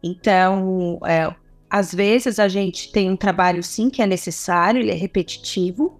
Então, 0.00 1.00
é, 1.04 1.34
às 1.68 1.92
vezes 1.92 2.38
a 2.38 2.46
gente 2.46 2.92
tem 2.92 3.10
um 3.10 3.16
trabalho 3.16 3.64
sim 3.64 3.90
que 3.90 4.00
é 4.00 4.06
necessário, 4.06 4.80
ele 4.80 4.92
é 4.92 4.94
repetitivo, 4.94 5.98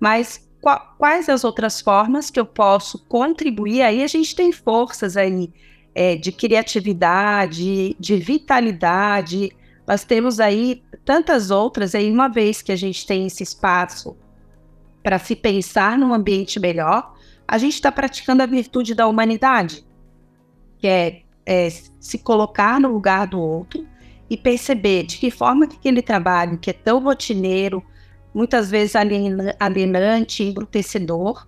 mas 0.00 0.50
quais 0.98 1.28
as 1.28 1.44
outras 1.44 1.80
formas 1.80 2.28
que 2.28 2.40
eu 2.40 2.44
posso 2.44 3.06
contribuir? 3.06 3.82
Aí 3.82 4.02
a 4.02 4.08
gente 4.08 4.34
tem 4.34 4.50
forças 4.50 5.16
aí 5.16 5.52
é, 5.94 6.16
de 6.16 6.32
criatividade, 6.32 7.94
de 7.96 8.16
vitalidade. 8.16 9.52
Nós 9.86 10.02
temos 10.02 10.40
aí 10.40 10.82
tantas 11.04 11.52
outras. 11.52 11.94
Aí 11.94 12.10
uma 12.10 12.26
vez 12.26 12.62
que 12.62 12.72
a 12.72 12.76
gente 12.76 13.06
tem 13.06 13.26
esse 13.26 13.44
espaço 13.44 14.16
para 15.04 15.20
se 15.20 15.36
pensar 15.36 15.96
num 15.96 16.12
ambiente 16.12 16.58
melhor, 16.58 17.13
a 17.46 17.58
gente 17.58 17.74
está 17.74 17.92
praticando 17.92 18.42
a 18.42 18.46
virtude 18.46 18.94
da 18.94 19.06
humanidade, 19.06 19.84
que 20.78 20.86
é, 20.86 21.22
é 21.44 21.68
se 22.00 22.18
colocar 22.18 22.80
no 22.80 22.92
lugar 22.92 23.26
do 23.26 23.40
outro 23.40 23.86
e 24.28 24.36
perceber 24.36 25.04
de 25.04 25.18
que 25.18 25.30
forma 25.30 25.66
que 25.66 25.76
aquele 25.76 26.02
trabalho 26.02 26.58
que 26.58 26.70
é 26.70 26.72
tão 26.72 27.02
rotineiro, 27.02 27.82
muitas 28.34 28.70
vezes 28.70 28.96
alienante, 29.60 30.42
embrutecedor, 30.42 31.46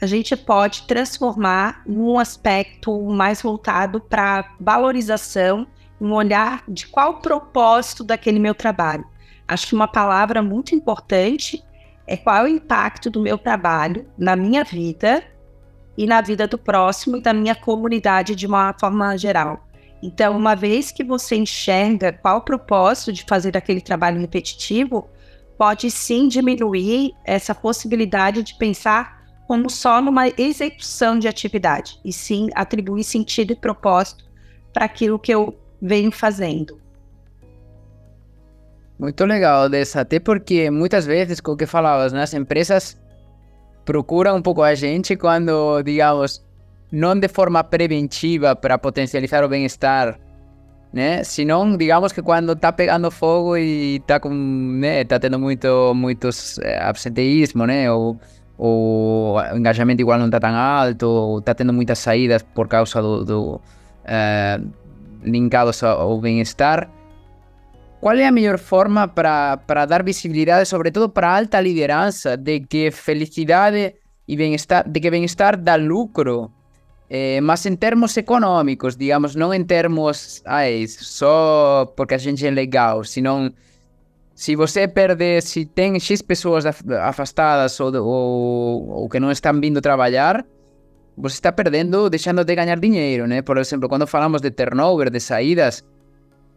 a 0.00 0.06
gente 0.06 0.36
pode 0.36 0.86
transformar 0.86 1.82
num 1.86 2.18
aspecto 2.18 3.00
mais 3.04 3.42
voltado 3.42 4.00
para 4.00 4.54
valorização, 4.60 5.66
um 6.00 6.12
olhar 6.12 6.62
de 6.68 6.86
qual 6.86 7.12
o 7.12 7.20
propósito 7.20 8.04
daquele 8.04 8.38
meu 8.38 8.54
trabalho. 8.54 9.04
Acho 9.46 9.66
que 9.66 9.74
uma 9.74 9.88
palavra 9.88 10.42
muito 10.42 10.74
importante 10.74 11.64
é 12.08 12.16
qual 12.16 12.36
é 12.38 12.42
o 12.44 12.48
impacto 12.48 13.10
do 13.10 13.20
meu 13.20 13.36
trabalho 13.36 14.06
na 14.16 14.34
minha 14.34 14.64
vida 14.64 15.22
e 15.96 16.06
na 16.06 16.20
vida 16.20 16.48
do 16.48 16.56
próximo 16.56 17.18
e 17.18 17.20
da 17.20 17.34
minha 17.34 17.54
comunidade 17.54 18.34
de 18.34 18.46
uma 18.46 18.74
forma 18.80 19.16
geral. 19.16 19.68
Então, 20.02 20.36
uma 20.36 20.54
vez 20.54 20.90
que 20.90 21.04
você 21.04 21.36
enxerga 21.36 22.12
qual 22.12 22.38
o 22.38 22.40
propósito 22.42 23.12
de 23.12 23.24
fazer 23.24 23.56
aquele 23.56 23.80
trabalho 23.80 24.20
repetitivo, 24.20 25.08
pode 25.58 25.90
sim 25.90 26.28
diminuir 26.28 27.12
essa 27.24 27.54
possibilidade 27.54 28.42
de 28.42 28.56
pensar 28.56 29.18
como 29.46 29.68
só 29.68 30.00
numa 30.00 30.28
execução 30.28 31.18
de 31.18 31.26
atividade, 31.26 31.98
e 32.04 32.12
sim 32.12 32.48
atribuir 32.54 33.02
sentido 33.02 33.52
e 33.52 33.56
propósito 33.56 34.24
para 34.72 34.84
aquilo 34.84 35.18
que 35.18 35.34
eu 35.34 35.58
venho 35.80 36.12
fazendo. 36.12 36.80
Muito 38.98 39.24
legal 39.24 39.68
dessa, 39.68 40.00
até 40.00 40.18
porque 40.18 40.70
muitas 40.70 41.06
vezes, 41.06 41.40
como 41.40 41.56
que 41.56 41.66
falavas, 41.66 42.12
né, 42.12 42.22
as 42.22 42.34
empresas 42.34 43.00
procuram 43.84 44.36
um 44.36 44.42
pouco 44.42 44.62
a 44.62 44.74
gente 44.74 45.16
quando, 45.16 45.82
digamos, 45.82 46.44
não 46.90 47.18
de 47.18 47.28
forma 47.28 47.62
preventiva 47.62 48.56
para 48.56 48.76
potencializar 48.76 49.44
o 49.44 49.48
bem-estar 49.48 50.18
né? 50.92 51.22
Senão, 51.24 51.76
digamos 51.76 52.12
que 52.12 52.22
quando 52.22 52.56
tá 52.56 52.72
pegando 52.72 53.10
fogo 53.10 53.56
e 53.56 54.00
tá 54.06 54.18
com, 54.18 54.30
né, 54.30 55.04
tá 55.04 55.18
tendo 55.18 55.38
muito, 55.38 55.92
muitos 55.94 56.58
é, 56.60 56.78
absenteísmo, 56.82 57.66
né? 57.66 57.90
Ou, 57.92 58.18
o 58.60 59.36
engajamento 59.54 60.02
igual 60.02 60.18
não 60.18 60.28
tá 60.28 60.40
tão 60.40 60.54
alto, 60.56 61.06
ou 61.06 61.40
tá 61.40 61.54
tendo 61.54 61.72
muitas 61.72 62.00
saídas 62.00 62.42
por 62.42 62.66
causa 62.66 63.00
do, 63.00 63.24
do 63.24 63.60
é, 64.04 64.60
linkados 65.22 65.82
ao 65.84 66.18
bem-estar. 66.20 66.90
Qual 68.00 68.16
é 68.16 68.26
a 68.26 68.32
melhor 68.32 68.58
forma 68.58 69.08
para 69.08 69.86
dar 69.86 70.04
visibilidade, 70.04 70.68
sobretudo 70.68 71.08
para 71.08 71.36
alta 71.36 71.60
liderança, 71.60 72.36
de 72.36 72.60
que 72.60 72.90
felicidade 72.90 73.94
e 74.26 74.36
bem-estar, 74.36 74.88
de 74.88 75.00
que 75.00 75.10
bem-estar 75.10 75.56
dá 75.56 75.74
lucro 75.76 76.52
é, 77.10 77.40
mas 77.40 77.64
em 77.64 77.74
termos 77.74 78.16
econômicos, 78.18 78.94
digamos, 78.94 79.34
não 79.34 79.52
em 79.54 79.64
termos 79.64 80.42
ai, 80.44 80.86
só 80.86 81.90
porque 81.96 82.14
a 82.14 82.18
gente 82.18 82.46
é 82.46 82.50
legal, 82.50 83.02
senão 83.02 83.50
se 84.34 84.54
você 84.54 84.86
perde, 84.86 85.40
se 85.40 85.64
tem 85.64 85.98
X 85.98 86.20
pessoas 86.20 86.64
afastadas 86.66 87.80
ou, 87.80 87.94
ou 87.96 89.08
que 89.08 89.18
não 89.18 89.32
estão 89.32 89.58
vindo 89.58 89.80
trabalhar, 89.80 90.44
você 91.16 91.36
está 91.36 91.50
perdendo, 91.50 92.10
deixando 92.10 92.44
de 92.44 92.54
ganhar 92.54 92.78
dinheiro, 92.78 93.26
né? 93.26 93.42
Por 93.42 93.56
exemplo, 93.58 93.88
quando 93.88 94.06
falamos 94.06 94.40
de 94.42 94.50
turnover, 94.50 95.10
de 95.10 95.18
saídas, 95.18 95.82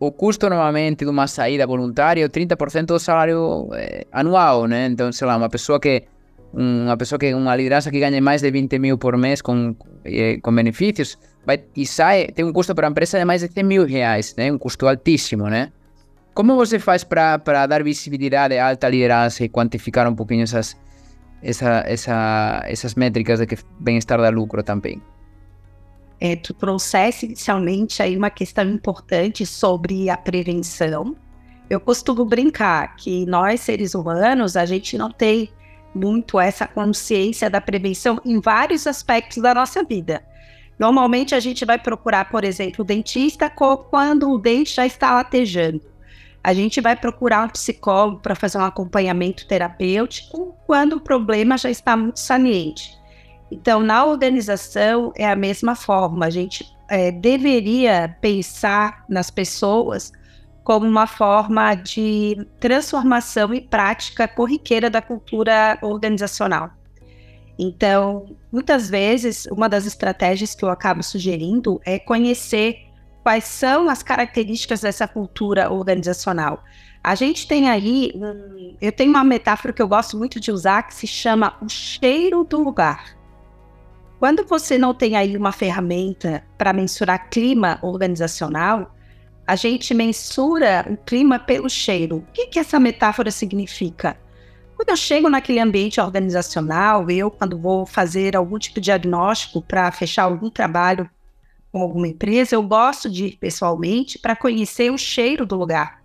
o 0.02 0.12
custo 0.12 0.50
normalmente 0.50 1.06
de 1.06 1.12
uma 1.12 1.28
saída 1.28 1.68
voluntária 1.68 2.26
é 2.26 2.28
30% 2.28 2.88
do 2.88 3.00
salário 3.00 3.70
eh, 3.76 4.08
anual, 4.12 4.66
né? 4.66 4.88
Então, 4.88 5.12
sei 5.12 5.28
lá, 5.28 5.38
uma 5.38 5.48
pessoa 5.48 5.80
que 5.80 6.06
uma 6.52 6.98
pessoa 6.98 7.20
que 7.20 7.32
uma 7.36 7.56
liderança 7.56 7.92
que 7.92 8.00
ganha 8.00 8.20
mais 8.20 8.42
de 8.42 8.50
20 8.50 8.80
mil 8.80 8.98
por 8.98 9.16
mês 9.16 9.44
com, 9.44 9.76
eh, 10.04 10.40
com 10.42 10.52
benefícios 10.56 11.20
vai, 11.46 11.64
e 11.76 11.86
sai, 11.86 12.28
tem 12.34 12.44
um 12.44 12.52
custo 12.52 12.74
para 12.74 12.88
a 12.88 12.90
empresa 12.90 13.20
de 13.20 13.26
mais 13.26 13.42
de 13.42 13.54
100 13.54 13.64
mil 13.64 13.86
reais, 13.86 14.34
né? 14.36 14.52
Um 14.52 14.58
custo 14.58 14.88
altíssimo, 14.88 15.48
né? 15.48 15.72
Como 16.34 16.56
você 16.56 16.80
faz 16.80 17.04
para 17.04 17.68
dar 17.68 17.84
visibilidade 17.84 18.58
à 18.58 18.70
alta 18.70 18.90
liderança 18.90 19.44
e 19.44 19.50
quantificar 19.50 20.08
um 20.10 20.16
pouquinho 20.16 20.42
essas, 20.42 20.76
essa, 21.44 21.84
essa, 21.86 22.64
essas 22.66 22.96
métricas 22.96 23.40
de 23.40 23.46
que 23.46 23.58
bem-estar 23.80 24.20
dá 24.20 24.30
lucro 24.30 24.64
também? 24.64 25.00
É, 26.22 26.36
tu 26.36 26.54
trouxesse 26.54 27.26
inicialmente 27.26 28.02
aí 28.02 28.16
uma 28.16 28.30
questão 28.30 28.64
importante 28.70 29.44
sobre 29.46 30.08
a 30.10 30.16
prevenção. 30.16 31.16
Eu 31.68 31.80
costumo 31.80 32.24
brincar 32.24 32.96
que 32.96 33.26
nós, 33.26 33.62
seres 33.62 33.96
humanos, 33.96 34.56
a 34.56 34.64
gente 34.66 34.98
não 34.98 35.10
tem 35.10 35.50
muito 35.96 36.40
essa 36.40 36.68
consciência 36.68 37.50
da 37.50 37.60
prevenção 37.60 38.22
em 38.24 38.40
vários 38.40 38.86
aspectos 38.86 39.42
da 39.42 39.54
nossa 39.56 39.84
vida. 39.84 40.24
Normalmente 40.78 41.34
a 41.34 41.40
gente 41.40 41.66
vai 41.66 41.80
procurar, 41.80 42.30
por 42.30 42.44
exemplo, 42.44 42.84
o 42.84 42.86
dentista 42.86 43.50
quando 43.50 44.30
o 44.30 44.38
dente 44.38 44.76
já 44.76 44.86
está 44.86 45.16
latejando 45.16 45.92
a 46.44 46.54
gente 46.54 46.82
vai 46.82 46.96
procurar 46.96 47.46
um 47.46 47.50
psicólogo 47.50 48.20
para 48.20 48.36
fazer 48.36 48.58
um 48.58 48.66
acompanhamento 48.66 49.48
terapêutico 49.48 50.58
quando 50.66 50.94
o 50.94 51.02
problema 51.02 51.58
já 51.58 51.70
está 51.70 51.96
muito 51.96 52.20
saliente. 52.20 52.98
Então, 53.52 53.82
na 53.82 54.06
organização 54.06 55.12
é 55.16 55.30
a 55.30 55.36
mesma 55.36 55.76
forma. 55.76 56.26
A 56.26 56.30
gente 56.30 56.66
é, 56.90 57.12
deveria 57.12 58.16
pensar 58.22 59.04
nas 59.10 59.30
pessoas 59.30 60.14
como 60.64 60.88
uma 60.88 61.06
forma 61.06 61.76
de 61.76 62.48
transformação 62.60 63.54
e 63.54 63.60
prática 63.60 64.28
corriqueira 64.28 64.90
da 64.90 65.02
cultura 65.02 65.78
organizacional. 65.82 66.72
Então, 67.60 68.38
muitas 68.52 68.90
vezes, 68.90 69.46
uma 69.48 69.68
das 69.68 69.86
estratégias 69.86 70.56
que 70.56 70.64
eu 70.64 70.70
acabo 70.70 71.04
sugerindo 71.04 71.82
é 71.86 72.00
conhecer 72.00 72.88
quais 73.22 73.44
são 73.44 73.90
as 73.90 74.02
características 74.02 74.82
dessa 74.82 75.08
cultura 75.08 75.72
organizacional. 75.72 76.64
A 77.04 77.16
gente 77.16 77.48
tem 77.48 77.70
aí, 77.70 78.14
eu 78.80 78.92
tenho 78.92 79.10
uma 79.10 79.24
metáfora 79.24 79.74
que 79.74 79.82
eu 79.82 79.88
gosto 79.88 80.18
muito 80.18 80.40
de 80.40 80.52
usar 80.52 80.84
que 80.84 80.94
se 80.94 81.08
chama 81.08 81.58
o 81.62 81.68
cheiro 81.68 82.44
do 82.44 82.64
lugar. 82.64 83.21
Quando 84.22 84.46
você 84.46 84.78
não 84.78 84.94
tem 84.94 85.16
aí 85.16 85.36
uma 85.36 85.52
ferramenta 85.52 86.44
para 86.56 86.72
mensurar 86.72 87.32
clima 87.32 87.80
organizacional, 87.82 88.96
a 89.48 89.56
gente 89.56 89.96
mensura 89.96 90.86
o 90.88 90.96
clima 90.96 91.40
pelo 91.40 91.68
cheiro. 91.68 92.18
O 92.18 92.32
que, 92.32 92.46
que 92.46 92.60
essa 92.60 92.80
metáfora 92.80 93.32
significa? 93.32 94.16
Quando 94.76 94.90
eu 94.90 94.96
chego 94.96 95.28
naquele 95.28 95.60
ambiente 95.60 96.00
organizacional, 96.00 97.10
eu, 97.10 97.32
quando 97.32 97.58
vou 97.58 97.84
fazer 97.84 98.36
algum 98.36 98.60
tipo 98.60 98.76
de 98.76 98.86
diagnóstico 98.86 99.60
para 99.60 99.92
fechar 99.92 100.26
algum 100.26 100.52
trabalho 100.52 101.10
com 101.72 101.82
alguma 101.82 102.08
empresa, 102.08 102.54
eu 102.54 102.62
gosto 102.62 103.10
de 103.10 103.26
ir 103.26 103.38
pessoalmente 103.38 104.20
para 104.20 104.36
conhecer 104.36 104.92
o 104.92 105.00
cheiro 105.00 105.48
do 105.48 105.56
lugar. 105.56 106.00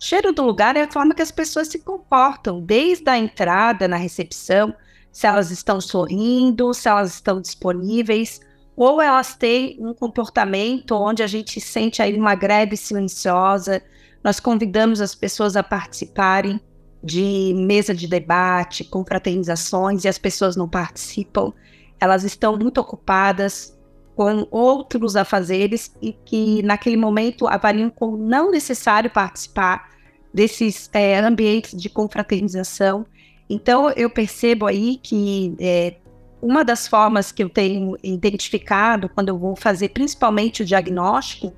O 0.00 0.04
cheiro 0.04 0.32
do 0.32 0.42
lugar 0.42 0.76
é 0.76 0.82
a 0.82 0.90
forma 0.90 1.14
que 1.14 1.22
as 1.22 1.30
pessoas 1.30 1.68
se 1.68 1.78
comportam, 1.78 2.60
desde 2.60 3.08
a 3.08 3.16
entrada 3.16 3.86
na 3.86 3.96
recepção, 3.96 4.74
se 5.12 5.26
elas 5.26 5.50
estão 5.50 5.80
sorrindo, 5.80 6.72
se 6.72 6.88
elas 6.88 7.14
estão 7.14 7.40
disponíveis, 7.40 8.40
ou 8.74 9.00
elas 9.00 9.34
têm 9.34 9.76
um 9.78 9.92
comportamento 9.92 10.92
onde 10.92 11.22
a 11.22 11.26
gente 11.26 11.60
sente 11.60 12.00
aí 12.00 12.18
uma 12.18 12.34
greve 12.34 12.76
silenciosa. 12.76 13.82
Nós 14.24 14.40
convidamos 14.40 15.00
as 15.00 15.14
pessoas 15.14 15.54
a 15.56 15.62
participarem 15.62 16.58
de 17.04 17.52
mesa 17.54 17.94
de 17.94 18.06
debate, 18.06 18.84
confraternizações, 18.84 20.04
e 20.04 20.08
as 20.08 20.18
pessoas 20.18 20.56
não 20.56 20.68
participam. 20.68 21.52
Elas 22.00 22.24
estão 22.24 22.56
muito 22.56 22.80
ocupadas 22.80 23.76
com 24.14 24.46
outros 24.50 25.16
afazeres 25.16 25.92
e 26.00 26.12
que 26.12 26.62
naquele 26.62 26.96
momento 26.96 27.46
avaliam 27.46 27.90
como 27.90 28.16
não 28.16 28.50
necessário 28.50 29.10
participar 29.10 29.90
desses 30.32 30.88
é, 30.92 31.18
ambientes 31.18 31.78
de 31.78 31.88
confraternização. 31.88 33.04
Então 33.48 33.90
eu 33.90 34.08
percebo 34.08 34.66
aí 34.66 34.98
que 35.02 35.54
é, 35.58 35.96
uma 36.40 36.64
das 36.64 36.88
formas 36.88 37.30
que 37.30 37.42
eu 37.42 37.48
tenho 37.48 37.96
identificado 38.02 39.08
quando 39.08 39.28
eu 39.28 39.38
vou 39.38 39.54
fazer 39.54 39.90
principalmente 39.90 40.62
o 40.62 40.64
diagnóstico 40.64 41.52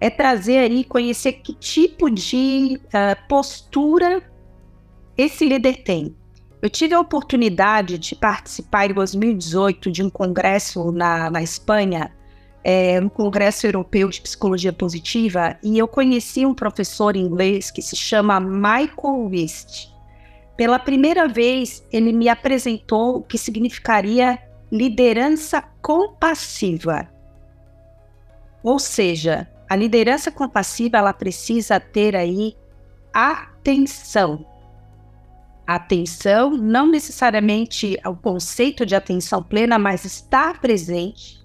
é 0.00 0.10
trazer 0.10 0.58
aí 0.58 0.84
conhecer 0.84 1.34
que 1.34 1.54
tipo 1.54 2.10
de 2.10 2.80
uh, 2.86 3.28
postura 3.28 4.22
esse 5.16 5.46
líder 5.46 5.82
tem. 5.82 6.14
Eu 6.60 6.70
tive 6.70 6.94
a 6.94 7.00
oportunidade 7.00 7.98
de 7.98 8.16
participar 8.16 8.90
em 8.90 8.94
2018 8.94 9.90
de 9.90 10.02
um 10.02 10.10
congresso 10.10 10.90
na, 10.90 11.30
na 11.30 11.42
Espanha, 11.42 12.10
é, 12.64 12.98
um 13.00 13.08
congresso 13.08 13.66
europeu 13.66 14.08
de 14.08 14.20
psicologia 14.22 14.72
positiva, 14.72 15.58
e 15.62 15.78
eu 15.78 15.86
conheci 15.86 16.46
um 16.46 16.54
professor 16.54 17.16
inglês 17.16 17.70
que 17.70 17.82
se 17.82 17.94
chama 17.94 18.40
Michael 18.40 19.26
Wist. 19.30 19.93
Pela 20.56 20.78
primeira 20.78 21.26
vez, 21.26 21.84
ele 21.92 22.12
me 22.12 22.28
apresentou 22.28 23.16
o 23.16 23.22
que 23.22 23.36
significaria 23.36 24.38
liderança 24.70 25.62
compassiva. 25.82 27.08
Ou 28.62 28.78
seja, 28.78 29.50
a 29.68 29.76
liderança 29.76 30.30
compassiva 30.30 30.98
ela 30.98 31.12
precisa 31.12 31.80
ter 31.80 32.14
aí 32.14 32.56
atenção 33.12 34.46
atenção, 35.66 36.50
não 36.50 36.86
necessariamente 36.86 37.98
o 38.04 38.14
conceito 38.14 38.84
de 38.84 38.94
atenção 38.94 39.42
plena, 39.42 39.78
mas 39.78 40.04
estar 40.04 40.60
presente 40.60 41.42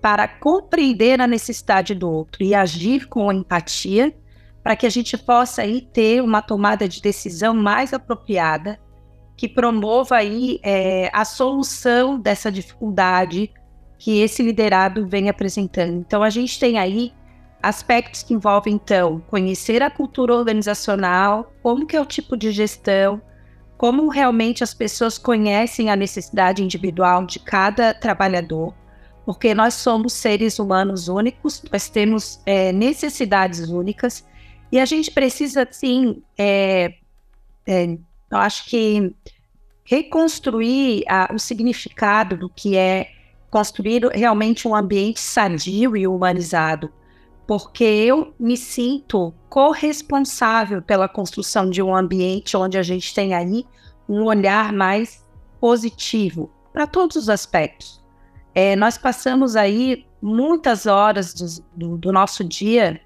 para 0.00 0.26
compreender 0.26 1.20
a 1.20 1.26
necessidade 1.26 1.94
do 1.94 2.10
outro 2.10 2.42
e 2.42 2.54
agir 2.54 3.08
com 3.08 3.32
empatia, 3.32 4.14
para 4.62 4.76
que 4.76 4.86
a 4.86 4.90
gente 4.90 5.16
possa 5.16 5.62
aí 5.62 5.80
ter 5.80 6.22
uma 6.22 6.42
tomada 6.42 6.88
de 6.88 7.00
decisão 7.00 7.54
mais 7.54 7.92
apropriada, 7.92 8.78
que 9.36 9.48
promova 9.48 10.16
aí 10.16 10.58
é, 10.62 11.10
a 11.12 11.24
solução 11.24 12.18
dessa 12.18 12.50
dificuldade 12.50 13.50
que 13.98 14.20
esse 14.20 14.42
liderado 14.42 15.06
vem 15.06 15.28
apresentando. 15.28 15.94
Então 15.94 16.22
a 16.22 16.30
gente 16.30 16.58
tem 16.58 16.78
aí 16.78 17.12
aspectos 17.62 18.22
que 18.22 18.34
envolvem 18.34 18.74
então 18.74 19.20
conhecer 19.28 19.82
a 19.82 19.90
cultura 19.90 20.34
organizacional, 20.34 21.52
como 21.62 21.86
que 21.86 21.96
é 21.96 22.00
o 22.00 22.06
tipo 22.06 22.36
de 22.36 22.50
gestão, 22.52 23.20
como 23.76 24.08
realmente 24.08 24.64
as 24.64 24.74
pessoas 24.74 25.18
conhecem 25.18 25.90
a 25.90 25.96
necessidade 25.96 26.62
individual 26.62 27.24
de 27.24 27.38
cada 27.38 27.94
trabalhador, 27.94 28.74
porque 29.24 29.54
nós 29.54 29.74
somos 29.74 30.12
seres 30.14 30.58
humanos 30.58 31.08
únicos, 31.08 31.62
nós 31.70 31.88
temos 31.88 32.40
é, 32.46 32.72
necessidades 32.72 33.68
únicas 33.68 34.24
e 34.70 34.78
a 34.78 34.84
gente 34.84 35.10
precisa, 35.10 35.66
sim, 35.70 36.22
é, 36.36 36.94
é, 37.66 37.84
eu 38.30 38.38
acho 38.38 38.66
que 38.66 39.14
reconstruir 39.84 41.04
a, 41.08 41.30
o 41.32 41.38
significado 41.38 42.36
do 42.36 42.48
que 42.48 42.76
é 42.76 43.10
construir 43.50 44.06
realmente 44.12 44.68
um 44.68 44.74
ambiente 44.74 45.20
sadio 45.20 45.96
e 45.96 46.06
humanizado 46.06 46.92
porque 47.48 47.82
eu 47.82 48.34
me 48.38 48.58
sinto 48.58 49.32
corresponsável 49.48 50.82
pela 50.82 51.08
construção 51.08 51.70
de 51.70 51.82
um 51.82 51.96
ambiente 51.96 52.54
onde 52.54 52.76
a 52.76 52.82
gente 52.82 53.14
tem 53.14 53.32
aí 53.32 53.64
um 54.06 54.24
olhar 54.24 54.70
mais 54.70 55.26
positivo 55.58 56.50
para 56.74 56.86
todos 56.86 57.16
os 57.16 57.30
aspectos. 57.30 58.04
É, 58.54 58.76
nós 58.76 58.98
passamos 58.98 59.56
aí 59.56 60.04
muitas 60.20 60.84
horas 60.84 61.32
do, 61.32 61.64
do, 61.74 61.96
do 61.96 62.12
nosso 62.12 62.44
dia 62.44 63.00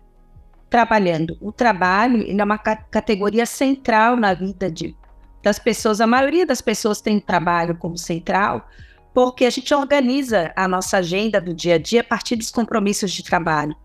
trabalhando. 0.72 1.36
O 1.38 1.52
trabalho 1.52 2.24
é 2.26 2.42
uma 2.42 2.56
categoria 2.56 3.44
central 3.44 4.16
na 4.16 4.32
vida 4.32 4.70
de, 4.70 4.96
das 5.42 5.58
pessoas. 5.58 6.00
A 6.00 6.06
maioria 6.06 6.46
das 6.46 6.62
pessoas 6.62 7.02
tem 7.02 7.20
trabalho 7.20 7.76
como 7.76 7.98
central, 7.98 8.66
porque 9.12 9.44
a 9.44 9.50
gente 9.50 9.74
organiza 9.74 10.50
a 10.56 10.66
nossa 10.66 10.96
agenda 10.96 11.38
do 11.42 11.52
dia 11.52 11.74
a 11.74 11.78
dia 11.78 12.00
a 12.00 12.04
partir 12.04 12.36
dos 12.36 12.50
compromissos 12.50 13.12
de 13.12 13.22
trabalho. 13.22 13.76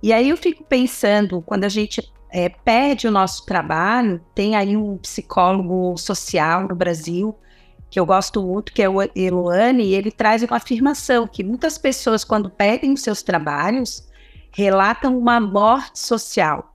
E 0.00 0.12
aí 0.12 0.28
eu 0.28 0.36
fico 0.36 0.62
pensando, 0.62 1.42
quando 1.42 1.64
a 1.64 1.68
gente 1.68 2.08
é, 2.30 2.48
perde 2.48 3.08
o 3.08 3.10
nosso 3.10 3.44
trabalho, 3.44 4.20
tem 4.32 4.54
aí 4.54 4.76
um 4.76 4.98
psicólogo 4.98 5.98
social 5.98 6.68
no 6.68 6.76
Brasil, 6.76 7.36
que 7.90 7.98
eu 7.98 8.06
gosto 8.06 8.40
muito, 8.40 8.72
que 8.72 8.80
é 8.80 8.88
o 8.88 9.02
Eloane, 9.16 9.82
e 9.82 9.94
ele 9.94 10.12
traz 10.12 10.44
uma 10.44 10.56
afirmação 10.56 11.26
que 11.26 11.42
muitas 11.42 11.76
pessoas, 11.78 12.22
quando 12.22 12.48
perdem 12.48 12.92
os 12.92 13.02
seus 13.02 13.24
trabalhos, 13.24 14.06
relatam 14.52 15.18
uma 15.18 15.40
morte 15.40 15.98
social. 15.98 16.74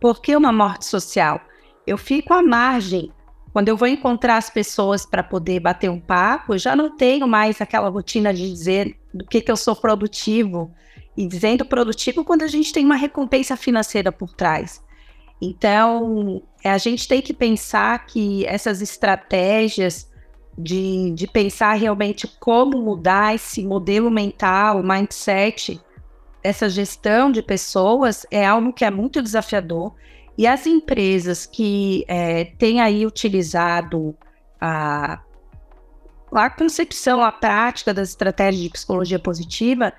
Por 0.00 0.20
que 0.20 0.34
uma 0.34 0.52
morte 0.52 0.86
social? 0.86 1.40
Eu 1.86 1.98
fico 1.98 2.32
à 2.32 2.42
margem 2.42 3.12
Quando 3.52 3.68
eu 3.68 3.76
vou 3.76 3.88
encontrar 3.88 4.36
as 4.36 4.48
pessoas 4.48 5.04
para 5.04 5.24
poder 5.24 5.58
bater 5.58 5.90
um 5.90 5.98
papo, 5.98 6.54
eu 6.54 6.58
já 6.58 6.76
não 6.76 6.96
tenho 6.96 7.26
mais 7.26 7.60
aquela 7.60 7.88
rotina 7.88 8.32
de 8.32 8.48
dizer 8.48 8.96
do 9.12 9.26
que, 9.26 9.40
que 9.40 9.50
eu 9.50 9.56
sou 9.56 9.74
produtivo. 9.74 10.72
E 11.16 11.26
dizendo 11.26 11.64
produtivo 11.64 12.24
quando 12.24 12.42
a 12.42 12.46
gente 12.46 12.72
tem 12.72 12.84
uma 12.84 12.94
recompensa 12.94 13.56
financeira 13.56 14.12
por 14.12 14.32
trás. 14.34 14.80
Então, 15.42 16.42
a 16.64 16.78
gente 16.78 17.08
tem 17.08 17.20
que 17.20 17.34
pensar 17.34 18.06
que 18.06 18.46
essas 18.46 18.80
estratégias 18.80 20.08
de, 20.56 21.10
de 21.10 21.26
pensar 21.26 21.74
realmente 21.74 22.28
como 22.38 22.80
mudar 22.80 23.34
esse 23.34 23.64
modelo 23.64 24.10
mental, 24.10 24.82
mindset, 24.82 25.80
essa 26.42 26.68
gestão 26.68 27.30
de 27.30 27.42
pessoas 27.42 28.26
é 28.30 28.46
algo 28.46 28.72
que 28.72 28.84
é 28.84 28.90
muito 28.90 29.22
desafiador. 29.22 29.94
E 30.36 30.46
as 30.46 30.66
empresas 30.66 31.44
que 31.44 32.04
é, 32.08 32.44
têm 32.44 32.80
aí 32.80 33.04
utilizado 33.04 34.16
a, 34.60 35.20
a 36.32 36.50
concepção, 36.50 37.22
a 37.22 37.30
prática 37.30 37.92
das 37.92 38.10
estratégias 38.10 38.62
de 38.62 38.70
psicologia 38.70 39.18
positiva, 39.18 39.92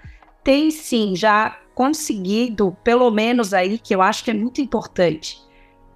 têm 0.43 0.71
sim 0.71 1.15
já 1.15 1.57
conseguido, 1.75 2.75
pelo 2.83 3.09
menos 3.11 3.53
aí, 3.53 3.77
que 3.77 3.93
eu 3.93 4.01
acho 4.01 4.23
que 4.23 4.31
é 4.31 4.33
muito 4.33 4.61
importante. 4.61 5.37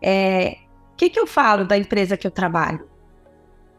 É, 0.02 0.58
o 0.94 0.96
que, 0.96 1.10
que 1.10 1.20
eu 1.20 1.28
falo 1.28 1.66
da 1.66 1.78
empresa 1.78 2.16
que 2.16 2.28
eu 2.28 2.32
trabalho? 2.32 2.88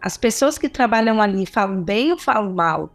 As 0.00 0.16
pessoas 0.16 0.58
que 0.58 0.68
trabalham 0.68 1.20
ali 1.20 1.46
falam 1.46 1.82
bem 1.82 2.12
ou 2.12 2.18
falam 2.18 2.52
mal? 2.52 2.90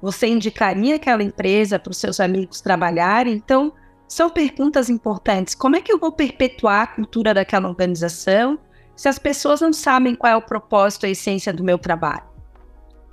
Você 0.00 0.26
indicaria 0.26 0.96
aquela 0.96 1.22
empresa 1.22 1.78
para 1.78 1.90
os 1.90 1.96
seus 1.96 2.20
amigos 2.20 2.60
trabalharem? 2.60 3.34
Então, 3.34 3.72
são 4.06 4.30
perguntas 4.30 4.90
importantes. 4.90 5.54
Como 5.54 5.76
é 5.76 5.80
que 5.80 5.92
eu 5.92 5.98
vou 5.98 6.12
perpetuar 6.12 6.82
a 6.82 6.86
cultura 6.86 7.34
daquela 7.34 7.68
organização 7.68 8.58
se 8.94 9.08
as 9.08 9.18
pessoas 9.18 9.60
não 9.60 9.72
sabem 9.72 10.14
qual 10.14 10.32
é 10.32 10.36
o 10.36 10.42
propósito, 10.42 11.06
a 11.06 11.08
essência 11.08 11.52
do 11.52 11.64
meu 11.64 11.78
trabalho? 11.78 12.24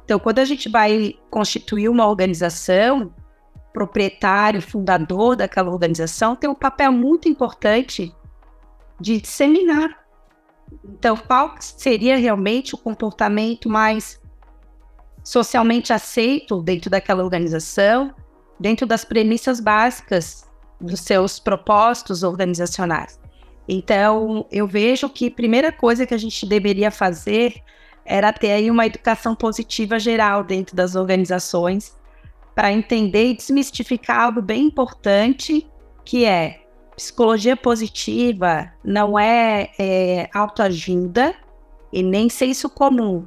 Então, 0.04 0.20
quando 0.20 0.40
a 0.40 0.46
gente 0.46 0.70
vai 0.70 1.16
constituir 1.30 1.90
uma 1.90 2.08
organização, 2.08 3.14
proprietário, 3.72 4.62
fundador 4.62 5.36
daquela 5.36 5.72
organização, 5.72 6.36
tem 6.36 6.50
um 6.50 6.56
papel 6.56 6.92
muito 6.92 7.28
importante 7.28 8.14
de 9.00 9.22
disseminar. 9.22 10.06
Então, 10.84 11.18
qual 11.18 11.56
seria 11.60 12.18
realmente 12.18 12.76
o 12.76 12.78
comportamento 12.78 13.70
mais 13.70 14.21
socialmente 15.24 15.94
aceito 15.94 16.62
dentro 16.62 16.90
daquela 16.90 17.24
organização, 17.24 18.14
dentro 18.60 18.86
das 18.86 19.04
premissas 19.04 19.60
básicas 19.60 20.50
dos 20.80 21.00
seus 21.02 21.40
propósitos 21.40 22.24
organizacionais? 22.24 23.20
Então, 23.68 24.46
eu 24.52 24.68
vejo 24.68 25.10
que 25.10 25.28
a 25.28 25.32
primeira 25.32 25.72
coisa 25.72 26.06
que 26.06 26.14
a 26.14 26.18
gente 26.18 26.46
deveria 26.46 26.92
fazer 26.92 27.62
era 28.06 28.34
ter 28.34 28.52
aí 28.52 28.70
uma 28.70 28.86
educação 28.86 29.36
positiva 29.36 30.00
geral 30.00 30.44
dentro 30.44 30.76
das 30.76 30.96
organizações 30.96 31.96
para 32.56 32.72
entender 32.72 33.30
e 33.30 33.36
desmistificar 33.36 34.20
algo 34.20 34.42
bem 34.42 34.66
importante, 34.66 35.68
que 36.04 36.26
é 36.26 36.62
psicologia 36.96 37.56
positiva 37.56 38.72
não 38.84 39.18
é, 39.18 39.72
é 39.80 40.30
autoajuda 40.34 41.34
e 41.92 42.04
nem 42.04 42.30
senso 42.30 42.70
comum. 42.70 43.26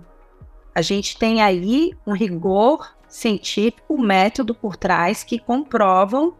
A 0.75 0.83
gente 0.83 1.17
tem 1.17 1.41
aí 1.41 1.95
um 2.07 2.13
rigor 2.13 2.95
científico, 3.09 3.95
um 3.95 4.03
método 4.03 4.55
por 4.55 4.77
trás 4.77 5.23
que 5.23 5.39
comprovam 5.39 6.35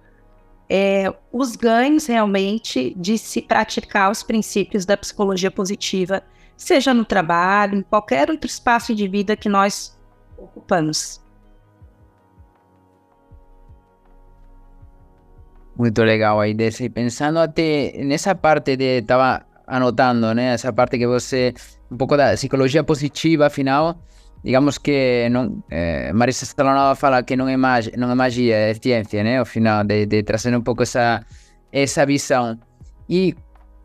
é, 0.69 1.13
os 1.33 1.55
ganhos 1.55 2.07
realmente 2.07 2.95
de 2.97 3.17
se 3.17 3.43
praticar 3.43 4.11
os 4.11 4.23
princípios 4.23 4.85
da 4.85 4.97
psicologia 4.97 5.51
positiva, 5.51 6.23
seja 6.57 6.93
no 6.93 7.05
trabalho, 7.05 7.79
em 7.79 7.83
qualquer 7.83 8.31
outro 8.31 8.49
espaço 8.49 8.95
de 8.95 9.07
vida 9.07 9.37
que 9.37 9.49
nós 9.49 9.97
ocupamos. 10.37 11.23
Muito 15.77 16.03
legal 16.03 16.41
aí 16.41 16.55
desse. 16.55 16.89
Pensando 16.89 17.39
até 17.39 17.93
nessa 18.05 18.35
parte 18.35 18.77
de. 18.77 19.01
Estava 19.01 19.45
anotando, 19.67 20.33
né? 20.33 20.55
Essa 20.55 20.73
parte 20.73 20.97
que 20.97 21.07
você. 21.07 21.53
Um 21.91 21.97
pouco 21.97 22.17
da 22.17 22.33
psicologia 22.33 22.85
positiva, 22.85 23.47
afinal. 23.47 23.99
Digamos 24.45 24.77
que 24.77 25.27
não, 25.31 25.65
é, 25.71 26.13
Marisa 26.13 26.45
Salonava 26.45 26.95
fala 26.95 27.23
que 27.23 27.35
não 27.35 27.49
é, 27.49 27.57
magia, 27.57 27.95
não 27.97 28.11
é 28.11 28.15
magia, 28.15 28.55
é 28.55 28.75
ciência, 28.75 29.25
né? 29.25 29.39
Ao 29.39 29.47
final, 29.47 29.83
de, 29.83 30.05
de 30.05 30.23
trazer 30.23 30.55
um 30.55 30.61
pouco 30.61 30.83
essa, 30.83 31.25
essa 31.73 32.05
visão. 32.05 32.59
E 33.09 33.35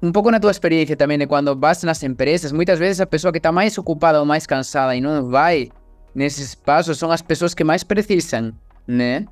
um 0.01 0.11
pouco 0.11 0.29
na 0.29 0.39
tua 0.39 0.51
experiência 0.51 0.97
também, 0.97 1.17
de 1.17 1.27
quando 1.27 1.57
vas 1.57 1.81
nas 1.83 2.03
empresas, 2.03 2.51
muitas 2.51 2.77
vezes 2.77 2.99
a 2.99 3.05
pessoa 3.05 3.31
que 3.31 3.37
está 3.37 3.53
mais 3.53 3.77
ocupada 3.77 4.19
ou 4.19 4.25
mais 4.25 4.45
cansada 4.45 4.93
e 4.93 4.99
não 4.99 5.29
vai 5.29 5.69
nesses 6.13 6.55
passos 6.55 6.97
são 6.97 7.09
as 7.09 7.21
pessoas 7.21 7.53
que 7.53 7.63
mais 7.63 7.81
precisam, 7.81 8.53
né? 8.85 9.25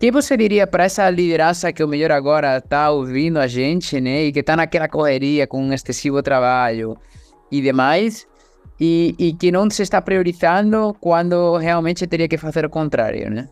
Que 0.00 0.10
você 0.10 0.38
diria 0.38 0.66
para 0.66 0.84
essa 0.84 1.10
liderança 1.10 1.70
que 1.70 1.84
o 1.84 1.88
melhor 1.88 2.12
agora 2.12 2.58
está 2.58 2.90
ouvindo 2.90 3.38
a 3.38 3.46
gente, 3.46 4.00
né? 4.00 4.24
E 4.24 4.32
que 4.32 4.40
está 4.40 4.56
naquela 4.56 4.88
correria 4.88 5.46
com 5.46 5.62
um 5.62 5.72
excessivo 5.72 6.22
trabalho 6.22 6.96
e 7.50 7.60
demais, 7.60 8.26
e, 8.80 9.14
e, 9.18 9.32
que 9.32 9.50
não 9.50 9.68
se 9.70 9.82
está 9.82 10.00
priorizando 10.00 10.94
quando 11.00 11.56
realmente 11.56 12.06
teria 12.06 12.28
que 12.28 12.38
fazer 12.38 12.64
o 12.64 12.70
contrário, 12.70 13.30
né? 13.30 13.48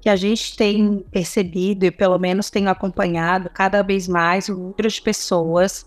Que 0.00 0.08
a 0.08 0.16
gente 0.16 0.56
tem 0.56 1.04
percebido 1.10 1.84
e 1.84 1.90
pelo 1.90 2.18
menos 2.18 2.50
tem 2.50 2.66
acompanhado 2.66 3.50
cada 3.50 3.82
vez 3.82 4.08
mais 4.08 4.48
o 4.48 4.54
número 4.54 4.88
de 4.88 5.00
pessoas 5.00 5.86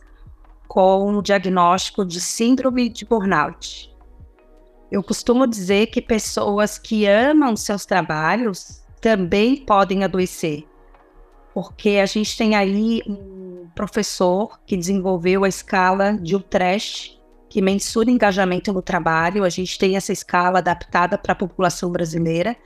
com 0.68 1.18
o 1.18 1.22
diagnóstico 1.22 2.06
de 2.06 2.22
síndrome 2.22 2.90
de 2.90 3.06
burnout. 3.06 3.94
Eu 4.92 5.02
costumo 5.02 5.48
dizer 5.48 5.88
que 5.88 6.02
pessoas 6.02 6.78
que 6.78 7.08
amam 7.08 7.56
seus 7.56 7.86
trabalhos 7.86 8.84
também 9.02 9.58
podem 9.58 10.04
adoecer. 10.04 10.64
Porque 11.54 12.00
a 12.02 12.06
gente 12.06 12.38
tem 12.38 12.56
aí 12.56 13.02
um 13.08 13.68
professor 13.76 14.60
que 14.66 14.78
desenvolveu 14.78 15.44
a 15.44 15.50
escala 15.50 16.14
de 16.14 16.36
Utrecht, 16.36 17.20
que 17.54 17.62
mensura 17.62 18.10
engajamento 18.10 18.74
no 18.74 18.82
trabalho. 18.82 19.44
A 19.44 19.50
gente 19.50 19.78
tem 19.78 19.96
essa 19.96 20.12
escala 20.12 20.58
adaptada 20.58 21.20
para 21.20 21.34
a 21.34 21.36
população 21.36 21.92
brasileira. 21.92 22.58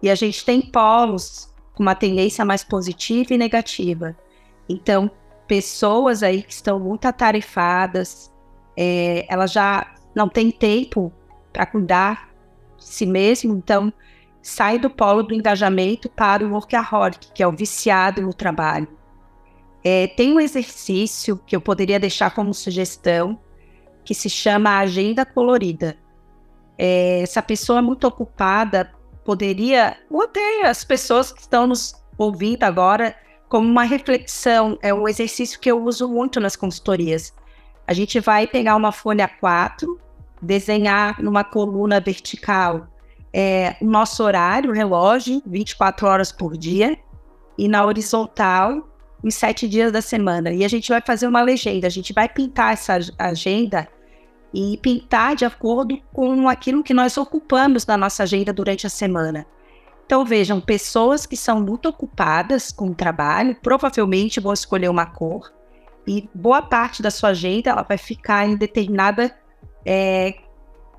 E 0.00 0.08
a 0.08 0.14
gente 0.14 0.44
tem 0.44 0.62
polos 0.62 1.52
com 1.74 1.82
uma 1.82 1.96
tendência 1.96 2.44
mais 2.44 2.62
positiva 2.62 3.34
e 3.34 3.38
negativa. 3.38 4.16
Então, 4.68 5.10
pessoas 5.48 6.22
aí 6.22 6.44
que 6.44 6.52
estão 6.52 6.78
muito 6.78 7.06
atarefadas, 7.06 8.32
é, 8.76 9.26
elas 9.28 9.50
já 9.50 9.92
não 10.14 10.28
têm 10.28 10.52
tempo 10.52 11.12
para 11.52 11.66
cuidar 11.66 12.30
de 12.78 12.84
si 12.84 13.04
mesmo, 13.04 13.52
então 13.52 13.92
sai 14.40 14.78
do 14.78 14.88
polo 14.88 15.24
do 15.24 15.34
engajamento 15.34 16.08
para 16.08 16.46
o 16.46 16.52
workaholic, 16.52 17.32
que 17.32 17.42
é 17.42 17.48
o 17.48 17.52
viciado 17.52 18.22
no 18.22 18.32
trabalho. 18.32 18.86
É, 19.82 20.06
tem 20.06 20.32
um 20.32 20.38
exercício 20.38 21.36
que 21.44 21.56
eu 21.56 21.60
poderia 21.60 21.98
deixar 21.98 22.30
como 22.30 22.54
sugestão, 22.54 23.40
que 24.06 24.14
se 24.14 24.30
chama 24.30 24.78
Agenda 24.78 25.26
Colorida. 25.26 25.96
É, 26.78 27.20
essa 27.22 27.42
pessoa 27.42 27.82
muito 27.82 28.06
ocupada 28.06 28.92
poderia, 29.24 29.96
ou 30.08 30.22
até 30.22 30.66
as 30.66 30.84
pessoas 30.84 31.32
que 31.32 31.40
estão 31.40 31.66
nos 31.66 31.94
ouvindo 32.16 32.62
agora, 32.62 33.16
como 33.48 33.68
uma 33.68 33.82
reflexão, 33.82 34.78
é 34.80 34.94
um 34.94 35.08
exercício 35.08 35.58
que 35.58 35.70
eu 35.70 35.82
uso 35.82 36.08
muito 36.08 36.38
nas 36.38 36.54
consultorias. 36.54 37.34
A 37.86 37.92
gente 37.92 38.20
vai 38.20 38.46
pegar 38.46 38.76
uma 38.76 38.92
folha 38.92 39.28
4, 39.28 40.00
desenhar 40.40 41.20
numa 41.20 41.42
coluna 41.42 42.00
vertical 42.00 42.86
é, 43.32 43.76
o 43.80 43.86
nosso 43.86 44.22
horário, 44.22 44.70
o 44.70 44.72
relógio, 44.72 45.42
24 45.44 46.06
horas 46.06 46.30
por 46.30 46.56
dia, 46.56 46.96
e 47.58 47.66
na 47.68 47.84
horizontal, 47.84 48.88
em 49.24 49.30
sete 49.30 49.68
dias 49.68 49.90
da 49.90 50.00
semana. 50.00 50.52
E 50.52 50.64
a 50.64 50.68
gente 50.68 50.88
vai 50.88 51.00
fazer 51.00 51.26
uma 51.26 51.42
legenda, 51.42 51.86
a 51.86 51.90
gente 51.90 52.12
vai 52.12 52.28
pintar 52.28 52.72
essa 52.72 52.98
agenda 53.18 53.88
e 54.52 54.78
pintar 54.78 55.34
de 55.34 55.44
acordo 55.44 55.98
com 56.12 56.48
aquilo 56.48 56.82
que 56.82 56.94
nós 56.94 57.16
ocupamos 57.16 57.86
na 57.86 57.96
nossa 57.96 58.22
agenda 58.22 58.52
durante 58.52 58.86
a 58.86 58.90
semana. 58.90 59.46
Então 60.04 60.24
vejam, 60.24 60.60
pessoas 60.60 61.26
que 61.26 61.36
são 61.36 61.60
muito 61.60 61.88
ocupadas 61.88 62.70
com 62.70 62.88
o 62.90 62.94
trabalho, 62.94 63.56
provavelmente 63.60 64.40
vão 64.40 64.52
escolher 64.52 64.88
uma 64.88 65.06
cor, 65.06 65.52
e 66.06 66.28
boa 66.32 66.62
parte 66.62 67.02
da 67.02 67.10
sua 67.10 67.30
agenda 67.30 67.70
ela 67.70 67.82
vai 67.82 67.98
ficar 67.98 68.46
em 68.46 68.56
determinada 68.56 69.36
é, 69.84 70.34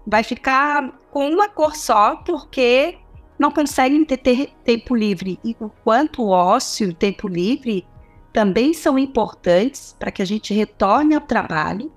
vai 0.05 0.23
ficar 0.23 0.97
com 1.11 1.29
uma 1.29 1.49
cor 1.49 1.75
só, 1.75 2.15
porque 2.17 2.97
não 3.37 3.51
conseguem 3.51 4.05
ter, 4.05 4.17
ter 4.17 4.53
tempo 4.63 4.95
livre. 4.95 5.39
E 5.43 5.55
o 5.59 5.69
quanto 5.83 6.23
o 6.23 6.29
ócio 6.29 6.89
o 6.89 6.93
tempo 6.93 7.27
livre 7.27 7.85
também 8.31 8.73
são 8.73 8.97
importantes 8.97 9.95
para 9.99 10.11
que 10.11 10.21
a 10.21 10.25
gente 10.25 10.53
retorne 10.53 11.15
ao 11.15 11.21
trabalho 11.21 11.91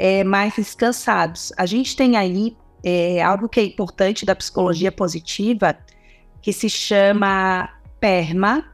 é, 0.00 0.24
mais 0.24 0.54
descansados. 0.54 1.52
A 1.58 1.66
gente 1.66 1.94
tem 1.94 2.16
aí 2.16 2.56
é, 2.82 3.22
algo 3.22 3.50
que 3.50 3.60
é 3.60 3.64
importante 3.64 4.24
da 4.24 4.34
psicologia 4.34 4.90
positiva, 4.90 5.76
que 6.40 6.54
se 6.54 6.70
chama 6.70 7.68
PERMA, 8.00 8.64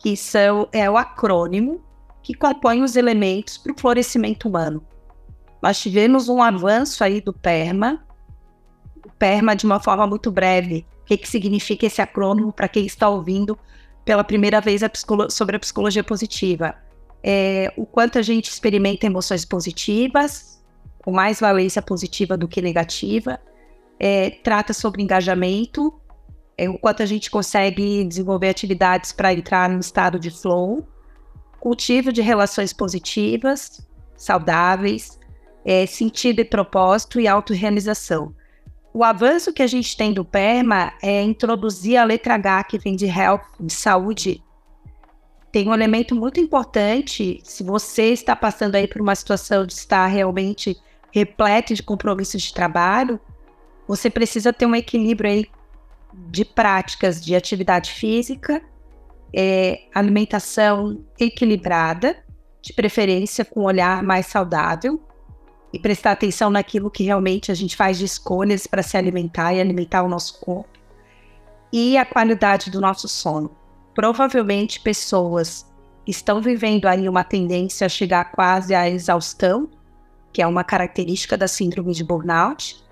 que 0.00 0.16
são, 0.16 0.68
é 0.72 0.90
o 0.90 0.98
acrônimo 0.98 1.80
que 2.20 2.34
compõe 2.34 2.82
os 2.82 2.96
elementos 2.96 3.56
para 3.58 3.72
o 3.72 3.78
florescimento 3.78 4.48
humano. 4.48 4.84
nós 5.62 5.80
tivemos 5.80 6.28
um 6.28 6.42
avanço 6.42 7.04
aí 7.04 7.20
do 7.20 7.32
PERMA, 7.32 8.04
PERMA 9.20 9.54
de 9.54 9.64
uma 9.64 9.78
forma 9.78 10.04
muito 10.04 10.32
breve. 10.32 10.84
O 11.02 11.04
que, 11.04 11.16
que 11.16 11.28
significa 11.28 11.86
esse 11.86 12.02
acrônimo 12.02 12.52
para 12.52 12.66
quem 12.66 12.86
está 12.86 13.08
ouvindo 13.08 13.56
pela 14.04 14.24
primeira 14.24 14.60
vez 14.60 14.82
a 14.82 14.90
sobre 15.28 15.56
a 15.56 15.60
psicologia 15.60 16.02
positiva? 16.02 16.74
É, 17.22 17.72
o 17.76 17.84
quanto 17.84 18.18
a 18.18 18.22
gente 18.22 18.48
experimenta 18.50 19.06
emoções 19.06 19.44
positivas, 19.44 20.62
com 21.02 21.10
mais 21.10 21.40
valência 21.40 21.82
positiva 21.82 22.36
do 22.36 22.48
que 22.48 22.60
negativa, 22.62 23.38
é, 23.98 24.30
trata 24.30 24.72
sobre 24.72 25.02
engajamento, 25.02 25.92
é, 26.56 26.68
o 26.68 26.78
quanto 26.78 27.02
a 27.02 27.06
gente 27.06 27.30
consegue 27.30 28.04
desenvolver 28.04 28.48
atividades 28.48 29.12
para 29.12 29.32
entrar 29.32 29.68
no 29.68 29.80
estado 29.80 30.18
de 30.18 30.30
flow, 30.30 30.86
cultivo 31.58 32.12
de 32.12 32.22
relações 32.22 32.72
positivas, 32.72 33.86
saudáveis, 34.16 35.18
é, 35.64 35.86
sentido 35.86 36.40
e 36.40 36.44
propósito 36.44 37.20
e 37.20 37.28
autorrealização. 37.28 38.34
O 38.92 39.04
avanço 39.04 39.52
que 39.52 39.62
a 39.62 39.66
gente 39.66 39.96
tem 39.96 40.12
do 40.12 40.24
PERMA 40.24 40.92
é 41.02 41.22
introduzir 41.22 41.96
a 41.96 42.04
letra 42.04 42.34
H, 42.34 42.64
que 42.64 42.78
vem 42.78 42.96
de 42.96 43.06
health, 43.06 43.44
de 43.60 43.72
saúde. 43.72 44.42
Tem 45.52 45.68
um 45.68 45.74
elemento 45.74 46.14
muito 46.14 46.38
importante, 46.38 47.40
se 47.42 47.64
você 47.64 48.12
está 48.12 48.36
passando 48.36 48.76
aí 48.76 48.86
por 48.86 49.00
uma 49.00 49.14
situação 49.14 49.66
de 49.66 49.72
estar 49.72 50.06
realmente 50.06 50.76
repleto 51.12 51.74
de 51.74 51.82
compromissos 51.82 52.42
de 52.42 52.54
trabalho, 52.54 53.18
você 53.86 54.08
precisa 54.08 54.52
ter 54.52 54.66
um 54.66 54.76
equilíbrio 54.76 55.30
aí 55.30 55.46
de 56.12 56.44
práticas 56.44 57.20
de 57.20 57.34
atividade 57.34 57.90
física, 57.90 58.62
é, 59.34 59.82
alimentação 59.92 61.04
equilibrada, 61.18 62.16
de 62.62 62.72
preferência 62.72 63.44
com 63.44 63.60
um 63.60 63.64
olhar 63.64 64.02
mais 64.02 64.26
saudável, 64.26 65.00
e 65.72 65.78
prestar 65.78 66.12
atenção 66.12 66.50
naquilo 66.50 66.90
que 66.90 67.04
realmente 67.04 67.50
a 67.50 67.54
gente 67.54 67.76
faz 67.76 67.98
de 67.98 68.04
escolhas 68.04 68.66
para 68.66 68.82
se 68.82 68.96
alimentar 68.96 69.54
e 69.54 69.60
alimentar 69.60 70.02
o 70.02 70.08
nosso 70.08 70.40
corpo, 70.40 70.78
e 71.72 71.96
a 71.96 72.04
qualidade 72.04 72.70
do 72.70 72.80
nosso 72.80 73.08
sono. 73.08 73.59
Provavelmente 74.00 74.80
pessoas 74.80 75.70
estão 76.06 76.40
vivendo 76.40 76.86
aí 76.86 77.06
uma 77.06 77.22
tendência 77.22 77.84
a 77.84 77.88
chegar 77.90 78.32
quase 78.32 78.74
à 78.74 78.88
exaustão, 78.88 79.68
que 80.32 80.40
é 80.40 80.46
uma 80.46 80.64
característica 80.64 81.36
da 81.36 81.46
síndrome 81.46 81.92
de 81.92 82.02
burnout, 82.02 82.82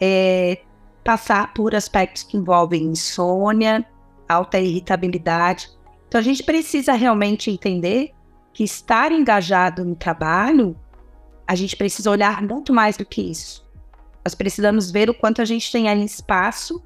é, 0.00 0.62
passar 1.04 1.52
por 1.52 1.74
aspectos 1.74 2.22
que 2.22 2.38
envolvem 2.38 2.84
insônia, 2.84 3.84
alta 4.26 4.58
irritabilidade. 4.58 5.68
Então, 6.08 6.18
a 6.18 6.24
gente 6.24 6.42
precisa 6.42 6.94
realmente 6.94 7.50
entender 7.50 8.14
que 8.54 8.64
estar 8.64 9.12
engajado 9.12 9.84
no 9.84 9.94
trabalho, 9.94 10.74
a 11.46 11.54
gente 11.54 11.76
precisa 11.76 12.10
olhar 12.10 12.40
muito 12.40 12.72
mais 12.72 12.96
do 12.96 13.04
que 13.04 13.20
isso. 13.20 13.62
Nós 14.24 14.34
precisamos 14.34 14.90
ver 14.90 15.10
o 15.10 15.14
quanto 15.14 15.42
a 15.42 15.44
gente 15.44 15.70
tem 15.70 15.86
aí 15.86 16.02
espaço 16.02 16.82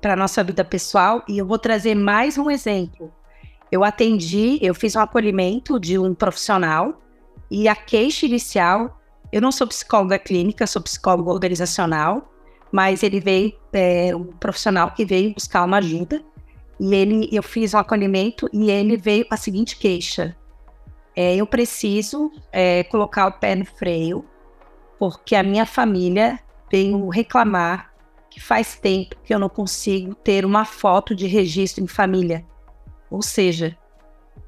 para 0.00 0.16
nossa 0.16 0.42
vida 0.44 0.64
pessoal. 0.64 1.22
E 1.28 1.38
eu 1.38 1.46
vou 1.46 1.58
trazer 1.58 1.94
mais 1.94 2.38
um 2.38 2.50
exemplo. 2.50 3.12
Eu 3.70 3.84
atendi, 3.84 4.58
eu 4.62 4.74
fiz 4.74 4.96
um 4.96 5.00
acolhimento 5.00 5.78
de 5.78 5.98
um 5.98 6.14
profissional 6.14 7.00
e 7.50 7.68
a 7.68 7.76
queixa 7.76 8.26
inicial 8.26 8.98
eu 9.30 9.42
não 9.42 9.52
sou 9.52 9.66
psicóloga 9.66 10.18
clínica, 10.18 10.66
sou 10.66 10.80
psicóloga 10.80 11.30
organizacional, 11.30 12.32
mas 12.72 13.02
ele 13.02 13.20
veio, 13.20 13.52
é, 13.72 14.14
um 14.16 14.24
profissional 14.24 14.90
que 14.92 15.04
veio 15.04 15.34
buscar 15.34 15.64
uma 15.64 15.78
ajuda, 15.78 16.22
e 16.80 16.94
ele, 16.94 17.28
eu 17.30 17.42
fiz 17.42 17.74
um 17.74 17.78
acolhimento 17.78 18.48
e 18.52 18.70
ele 18.70 18.96
veio 18.96 19.26
com 19.26 19.34
a 19.34 19.36
seguinte 19.36 19.76
queixa: 19.76 20.34
é, 21.14 21.36
eu 21.36 21.46
preciso 21.46 22.32
é, 22.52 22.84
colocar 22.84 23.26
o 23.26 23.32
pé 23.32 23.54
no 23.54 23.66
freio, 23.66 24.24
porque 24.98 25.34
a 25.34 25.42
minha 25.42 25.66
família 25.66 26.38
veio 26.70 27.08
reclamar 27.08 27.87
faz 28.38 28.76
tempo 28.76 29.16
que 29.24 29.34
eu 29.34 29.38
não 29.38 29.48
consigo 29.48 30.14
ter 30.14 30.44
uma 30.44 30.64
foto 30.64 31.14
de 31.14 31.26
registro 31.26 31.82
em 31.82 31.86
família. 31.86 32.44
Ou 33.10 33.22
seja, 33.22 33.76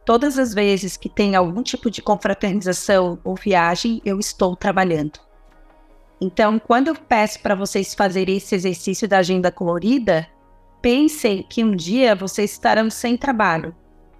Todas 0.04 0.38
as 0.38 0.54
vezes 0.54 0.96
que 0.96 1.08
tem 1.08 1.36
algum 1.36 1.62
tipo 1.62 1.90
de 1.90 2.02
confraternização 2.02 3.18
ou 3.22 3.36
viagem, 3.36 4.00
eu 4.04 4.18
estou 4.18 4.56
trabalhando. 4.56 5.20
Então, 6.20 6.58
quando 6.58 6.88
eu 6.88 6.94
peço 6.94 7.40
para 7.40 7.54
vocês 7.54 7.94
fazerem 7.94 8.36
esse 8.36 8.54
exercício 8.54 9.08
da 9.08 9.18
agenda 9.18 9.50
colorida, 9.50 10.26
pensem 10.82 11.42
que 11.48 11.64
um 11.64 11.74
dia 11.74 12.14
vocês 12.14 12.52
estarão 12.52 12.90
sem 12.90 13.16
trabalho. 13.16 13.74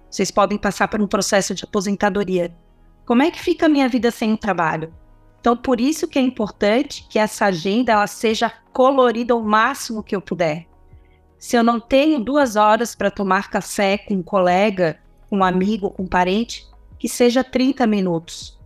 Vocês 0.09 0.31
podem 0.31 0.57
passar 0.57 0.87
por 0.87 1.01
um 1.01 1.07
processo 1.07 1.53
de 1.53 1.63
aposentadoria. 1.63 2.55
Como 3.05 3.21
é 3.21 3.29
que 3.29 3.39
fica 3.41 3.65
a 3.65 3.69
minha 3.69 3.89
vida 3.89 4.11
sem 4.11 4.35
trabalho? 4.35 4.93
Então, 5.41 5.57
por 5.57 5.81
isso 5.81 6.07
que 6.07 6.17
é 6.17 6.21
importante 6.21 7.05
que 7.09 7.19
essa 7.19 7.47
agenda 7.47 7.91
ela 7.91 8.07
seja 8.07 8.53
colorida 8.71 9.35
o 9.35 9.43
máximo 9.43 10.03
que 10.03 10.15
eu 10.15 10.21
puder. 10.21 10.67
Se 11.37 11.57
eu 11.57 11.63
não 11.63 11.79
tenho 11.79 12.23
duas 12.23 12.55
horas 12.55 12.95
para 12.95 13.11
tomar 13.11 13.49
café 13.49 13.97
com 13.97 14.13
um 14.13 14.23
colega 14.23 15.01
com 15.31 15.37
um 15.37 15.43
amigo, 15.45 15.89
com 15.89 16.03
um 16.03 16.07
parente, 16.07 16.67
que 16.99 17.07
seja 17.07 17.41
30 17.41 17.87
minutos. 17.87 18.59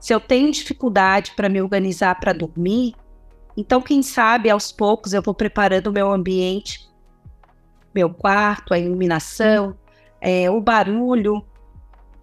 Se 0.00 0.14
eu 0.14 0.18
tenho 0.18 0.50
dificuldade 0.50 1.32
para 1.36 1.50
me 1.50 1.60
organizar 1.60 2.18
para 2.18 2.32
dormir, 2.32 2.94
então 3.54 3.82
quem 3.82 4.02
sabe 4.02 4.48
aos 4.48 4.72
poucos 4.72 5.12
eu 5.12 5.20
vou 5.20 5.34
preparando 5.34 5.88
o 5.88 5.92
meu 5.92 6.10
ambiente, 6.10 6.88
meu 7.94 8.08
quarto, 8.08 8.72
a 8.72 8.78
iluminação, 8.78 9.76
é, 10.18 10.50
o 10.50 10.60
barulho, 10.62 11.44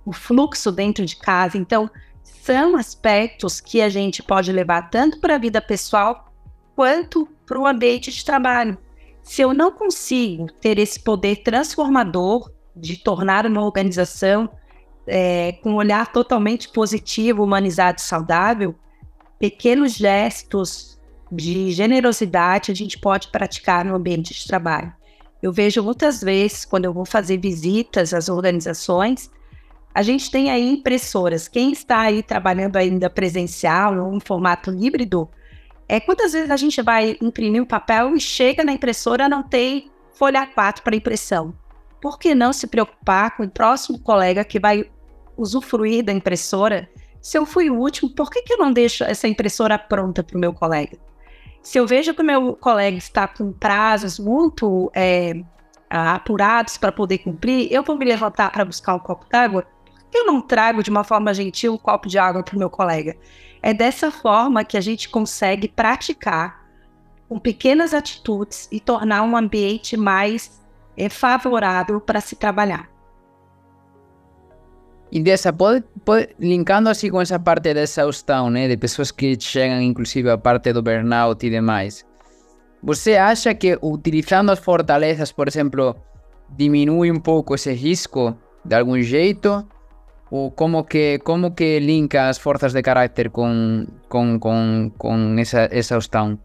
o 0.03 0.11
fluxo 0.11 0.71
dentro 0.71 1.05
de 1.05 1.15
casa. 1.15 1.57
Então, 1.57 1.89
são 2.25 2.75
aspectos 2.75 3.61
que 3.61 3.81
a 3.81 3.87
gente 3.87 4.23
pode 4.23 4.51
levar 4.51 4.89
tanto 4.89 5.19
para 5.19 5.35
a 5.35 5.37
vida 5.37 5.61
pessoal 5.61 6.33
quanto 6.75 7.27
para 7.45 7.59
o 7.59 7.67
ambiente 7.67 8.11
de 8.11 8.25
trabalho. 8.25 8.77
Se 9.21 9.41
eu 9.41 9.53
não 9.53 9.71
consigo 9.71 10.51
ter 10.51 10.77
esse 10.79 10.99
poder 10.99 11.37
transformador 11.37 12.51
de 12.75 12.97
tornar 12.97 13.45
uma 13.45 13.63
organização 13.63 14.49
é, 15.07 15.53
com 15.63 15.71
um 15.71 15.75
olhar 15.75 16.11
totalmente 16.11 16.69
positivo, 16.69 17.43
humanizado 17.43 17.99
e 17.99 18.01
saudável, 18.01 18.75
pequenos 19.39 19.93
gestos 19.93 20.99
de 21.31 21.71
generosidade 21.71 22.71
a 22.71 22.75
gente 22.75 22.99
pode 22.99 23.29
praticar 23.29 23.85
no 23.85 23.95
ambiente 23.95 24.33
de 24.33 24.47
trabalho. 24.47 24.91
Eu 25.41 25.51
vejo 25.53 25.83
muitas 25.83 26.21
vezes, 26.21 26.65
quando 26.65 26.85
eu 26.85 26.93
vou 26.93 27.05
fazer 27.05 27.37
visitas 27.37 28.13
às 28.13 28.29
organizações, 28.29 29.29
a 29.95 30.03
gente 30.03 30.29
tem 30.29 30.51
aí 30.51 30.69
impressoras. 30.69 31.47
Quem 31.47 31.71
está 31.71 32.01
aí 32.01 32.21
trabalhando 32.21 32.75
ainda 32.75 33.09
presencial 33.09 33.97
ou 33.97 34.13
em 34.13 34.19
formato 34.19 34.71
híbrido, 34.71 35.27
é 35.87 35.99
quantas 35.99 36.33
vezes 36.33 36.51
a 36.51 36.57
gente 36.57 36.81
vai 36.83 37.17
imprimir 37.19 37.63
um 37.63 37.65
papel 37.65 38.15
e 38.15 38.19
chega 38.19 38.63
na 38.63 38.73
impressora 38.73 39.27
não 39.27 39.41
tem 39.41 39.89
folha 40.13 40.45
4 40.45 40.83
para 40.83 40.95
impressão 40.95 41.55
por 42.05 42.19
que 42.19 42.35
não 42.35 42.53
se 42.53 42.67
preocupar 42.67 43.35
com 43.35 43.41
o 43.41 43.49
próximo 43.49 43.97
colega 43.97 44.45
que 44.45 44.59
vai 44.59 44.87
usufruir 45.35 46.05
da 46.05 46.13
impressora? 46.13 46.87
Se 47.19 47.35
eu 47.35 47.47
fui 47.47 47.67
o 47.67 47.79
último, 47.79 48.13
por 48.13 48.29
que, 48.29 48.43
que 48.43 48.53
eu 48.53 48.59
não 48.59 48.71
deixo 48.71 49.03
essa 49.03 49.27
impressora 49.27 49.75
pronta 49.79 50.23
para 50.23 50.37
o 50.37 50.39
meu 50.39 50.53
colega? 50.53 50.99
Se 51.63 51.79
eu 51.79 51.87
vejo 51.87 52.13
que 52.13 52.21
o 52.21 52.23
meu 52.23 52.55
colega 52.57 52.95
está 52.95 53.27
com 53.27 53.51
prazos 53.51 54.19
muito 54.19 54.91
é, 54.93 55.33
apurados 55.89 56.77
para 56.77 56.91
poder 56.91 57.17
cumprir, 57.17 57.73
eu 57.73 57.81
vou 57.81 57.97
me 57.97 58.05
levantar 58.05 58.51
para 58.51 58.63
buscar 58.63 58.93
um 58.93 58.99
copo 58.99 59.25
d'água? 59.27 59.65
Eu 60.15 60.25
não 60.25 60.39
trago 60.39 60.81
de 60.81 60.89
uma 60.89 61.03
forma 61.03 61.33
gentil 61.33 61.73
um 61.73 61.77
copo 61.77 62.07
de 62.07 62.17
água 62.17 62.41
para 62.41 62.55
o 62.55 62.59
meu 62.59 62.69
colega? 62.69 63.17
É 63.61 63.73
dessa 63.73 64.09
forma 64.09 64.63
que 64.63 64.77
a 64.77 64.81
gente 64.81 65.09
consegue 65.09 65.67
praticar 65.67 66.65
com 67.27 67.37
pequenas 67.37 67.93
atitudes 67.93 68.69
e 68.71 68.79
tornar 68.79 69.23
um 69.23 69.35
ambiente 69.35 69.97
mais 69.97 70.63
é 70.95 71.09
favorável 71.09 71.99
para 71.99 72.21
se 72.21 72.37
trabalhar. 72.37 72.89
E 75.11 75.21
dessa, 75.21 75.51
pode, 75.51 75.83
pode, 76.05 76.29
linkando 76.39 76.87
assim 76.87 77.09
com 77.09 77.19
essa 77.19 77.37
parte 77.37 77.73
da 77.73 77.81
exaustão, 77.81 78.49
né, 78.49 78.69
de 78.69 78.77
pessoas 78.77 79.11
que 79.11 79.37
chegam 79.37 79.81
inclusive 79.81 80.29
à 80.29 80.37
parte 80.37 80.71
do 80.71 80.81
burnout 80.81 81.45
e 81.45 81.49
demais, 81.49 82.05
você 82.81 83.17
acha 83.17 83.53
que 83.53 83.77
utilizando 83.81 84.51
as 84.51 84.59
fortalezas, 84.59 85.33
por 85.33 85.49
exemplo, 85.49 85.93
diminui 86.49 87.11
um 87.11 87.19
pouco 87.19 87.53
esse 87.55 87.73
risco 87.73 88.37
de 88.63 88.75
algum 88.75 89.01
jeito? 89.01 89.67
Ou 90.31 90.51
como 90.51 90.83
que, 90.83 91.19
como 91.19 91.51
que 91.51 91.79
linka 91.79 92.29
as 92.29 92.37
forças 92.37 92.73
de 92.73 92.81
caráter 92.81 93.29
com, 93.29 93.85
com, 94.09 94.39
com, 94.39 94.91
com 94.97 95.35
essa 95.39 95.69
exaustão? 95.71 96.39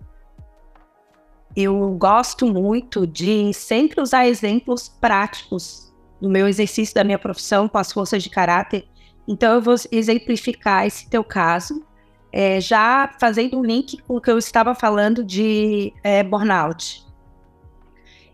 eu 1.57 1.97
gosto 1.99 2.47
muito 2.47 3.07
de 3.07 3.53
sempre 3.53 4.01
usar 4.01 4.27
exemplos 4.27 4.89
práticos 4.89 5.93
do 6.21 6.29
meu 6.29 6.47
exercício 6.47 6.95
da 6.95 7.03
minha 7.03 7.19
profissão 7.19 7.69
com 7.69 7.79
as 7.79 7.93
forças 7.93 8.23
de 8.23 8.31
caráter. 8.31 8.87
Então, 9.27 9.55
eu 9.55 9.63
vou 9.63 9.75
exemplificar 9.91 10.87
esse 10.87 11.09
teu 11.09 11.25
caso, 11.25 11.85
é, 12.33 12.61
já 12.61 13.15
fazendo 13.19 13.59
um 13.59 13.65
link 13.65 13.99
com 14.03 14.17
o 14.17 14.21
que 14.21 14.31
eu 14.31 14.39
estava 14.39 14.75
falando 14.75 15.25
de 15.25 15.93
é, 16.05 16.23
burnout. 16.23 17.05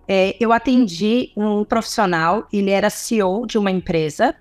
É, 0.08 0.36
eu 0.38 0.52
atendi 0.52 1.32
um 1.36 1.64
profissional, 1.64 2.46
ele 2.52 2.70
era 2.70 2.90
CEO 2.90 3.46
de 3.46 3.58
uma 3.58 3.70
empresa, 3.70 4.36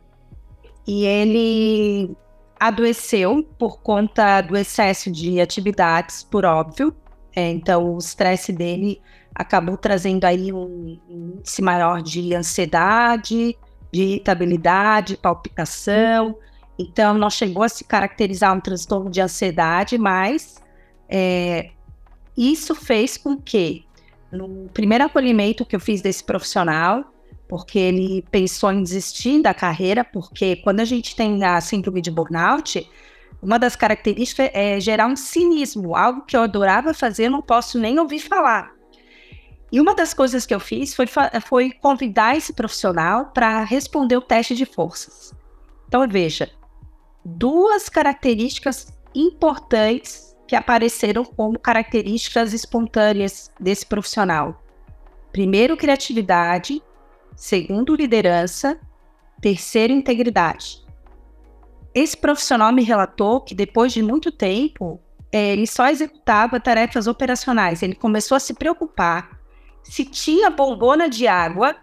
e 0.88 1.06
ele 1.06 2.16
adoeceu 2.60 3.44
por 3.58 3.82
conta 3.82 4.42
do 4.42 4.56
excesso 4.56 5.12
de 5.12 5.42
atividades, 5.42 6.24
por 6.24 6.46
óbvio. 6.46 6.96
É, 7.36 7.50
então, 7.50 7.96
o 7.96 7.98
estresse 7.98 8.54
dele 8.54 9.02
acabou 9.34 9.78
trazendo 9.78 10.24
aí 10.24 10.54
um 10.54 10.98
índice 11.10 11.62
maior 11.62 12.02
de 12.02 12.34
ansiedade, 12.34 13.58
de 13.92 14.02
irritabilidade, 14.02 15.18
palpitação. 15.18 16.38
Então, 16.80 17.14
não 17.16 17.30
chegou 17.30 17.64
a 17.64 17.70
se 17.70 17.84
caracterizar 17.84 18.56
um 18.56 18.62
transtorno 18.62 19.10
de 19.10 19.20
ansiedade, 19.20 19.98
mas 19.98 20.62
é, 21.10 21.72
isso 22.38 22.74
fez 22.74 23.18
com 23.18 23.38
que, 23.38 23.86
no 24.32 24.70
primeiro 24.74 25.06
acolhimento 25.06 25.66
que 25.66 25.76
eu 25.76 25.80
fiz 25.80 26.02
desse 26.02 26.24
profissional, 26.24 27.04
porque 27.48 27.78
ele 27.78 28.26
pensou 28.32 28.72
em 28.72 28.82
desistir 28.82 29.42
da 29.42 29.54
carreira, 29.54 30.04
porque 30.04 30.58
quando 30.58 30.80
a 30.80 30.86
gente 30.86 31.16
tem 31.16 31.44
a 31.44 31.60
síndrome 31.62 32.02
de 32.02 32.12
burnout, 32.12 32.90
uma 33.42 33.60
das 33.60 33.76
características 33.76 34.50
é 34.54 34.80
gerar 34.80 35.08
um 35.08 35.16
cinismo, 35.16 35.96
algo 35.96 36.26
que 36.26 36.36
eu 36.36 36.42
adorava 36.42 36.94
fazer, 36.94 37.30
não 37.30 37.42
posso 37.42 37.78
nem 37.78 38.00
ouvir 38.00 38.20
falar. 38.20 38.74
E 39.72 39.80
uma 39.80 39.94
das 39.94 40.14
coisas 40.14 40.46
que 40.46 40.56
eu 40.56 40.60
fiz 40.60 40.96
foi, 40.96 41.06
foi 41.46 41.72
convidar 41.72 42.38
esse 42.38 42.54
profissional 42.54 43.28
para 43.28 43.64
responder 43.64 44.18
o 44.18 44.22
teste 44.22 44.56
de 44.56 44.66
forças. 44.66 45.34
Então, 45.88 46.08
veja, 46.08 46.50
duas 47.24 47.90
características 47.90 48.88
importantes 49.14 50.36
que 50.48 50.56
apareceram 50.56 51.26
como 51.26 51.60
características 51.60 52.54
espontâneas 52.54 53.52
desse 53.60 53.86
profissional. 53.86 54.64
Primeiro, 55.32 55.76
criatividade 55.76 56.82
Segundo, 57.36 57.96
liderança. 57.96 58.80
Terceiro, 59.42 59.94
integridade. 59.94 60.84
Esse 61.94 62.18
profissional 62.18 62.72
me 62.72 62.84
relatou 62.84 63.42
que 63.42 63.54
depois 63.54 63.94
de 63.94 64.02
muito 64.02 64.32
tempo, 64.32 65.00
é, 65.32 65.54
ele 65.54 65.68
só 65.68 65.88
executava 65.88 66.60
tarefas 66.60 67.08
operacionais. 67.08 67.84
Ele 67.84 67.96
começou 67.96 68.36
a 68.36 68.40
se 68.40 68.54
preocupar 68.54 69.40
se 69.84 70.04
tinha 70.04 70.50
bombona 70.50 71.08
de 71.08 71.28
água 71.28 71.76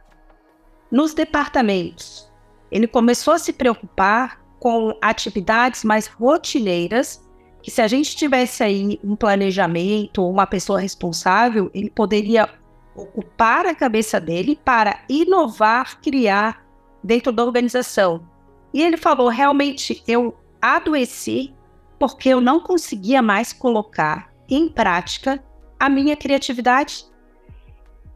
nos 0.90 1.14
departamentos. 1.14 2.30
Ele 2.70 2.86
começou 2.86 3.34
a 3.34 3.38
se 3.38 3.52
preocupar 3.52 4.42
com 4.58 4.96
atividades 5.00 5.84
mais 5.84 6.06
rotineiras, 6.06 7.22
que 7.62 7.70
se 7.70 7.80
a 7.80 7.88
gente 7.88 8.16
tivesse 8.16 8.62
aí 8.62 8.98
um 9.02 9.14
planejamento, 9.14 10.28
uma 10.28 10.46
pessoa 10.46 10.80
responsável, 10.80 11.70
ele 11.72 11.90
poderia 11.90 12.48
ocupar 12.94 13.66
a 13.66 13.74
cabeça 13.74 14.20
dele 14.20 14.58
para 14.64 15.02
inovar, 15.08 16.00
criar 16.00 16.64
dentro 17.02 17.32
da 17.32 17.44
organização. 17.44 18.26
E 18.72 18.82
ele 18.82 18.96
falou: 18.96 19.28
realmente, 19.28 20.02
eu 20.06 20.36
adoeci 20.60 21.54
porque 21.98 22.28
eu 22.28 22.40
não 22.40 22.60
conseguia 22.60 23.22
mais 23.22 23.52
colocar 23.52 24.32
em 24.48 24.68
prática 24.68 25.42
a 25.78 25.88
minha 25.88 26.16
criatividade. 26.16 27.06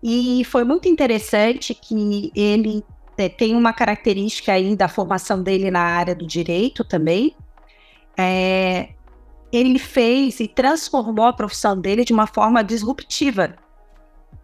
E 0.02 0.44
foi 0.44 0.64
muito 0.64 0.88
interessante 0.88 1.74
que 1.74 2.30
ele 2.34 2.84
é, 3.16 3.28
tem 3.28 3.56
uma 3.56 3.72
característica 3.72 4.52
aí 4.52 4.76
da 4.76 4.88
formação 4.88 5.42
dele 5.42 5.70
na 5.70 5.80
área 5.80 6.14
do 6.14 6.26
direito 6.26 6.84
também. 6.84 7.34
É, 8.16 8.90
ele 9.52 9.78
fez 9.78 10.40
e 10.40 10.48
transformou 10.48 11.26
a 11.26 11.32
profissão 11.32 11.80
dele 11.80 12.04
de 12.04 12.12
uma 12.12 12.26
forma 12.26 12.62
disruptiva 12.62 13.56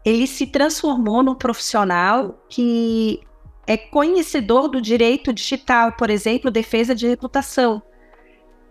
ele 0.05 0.27
se 0.27 0.47
transformou 0.47 1.23
num 1.23 1.35
profissional 1.35 2.39
que 2.49 3.21
é 3.67 3.77
conhecedor 3.77 4.69
do 4.69 4.81
direito 4.81 5.33
digital, 5.33 5.93
por 5.93 6.11
exemplo, 6.11 6.51
defesa 6.51 6.95
de 6.95 7.07
reputação. 7.07 7.83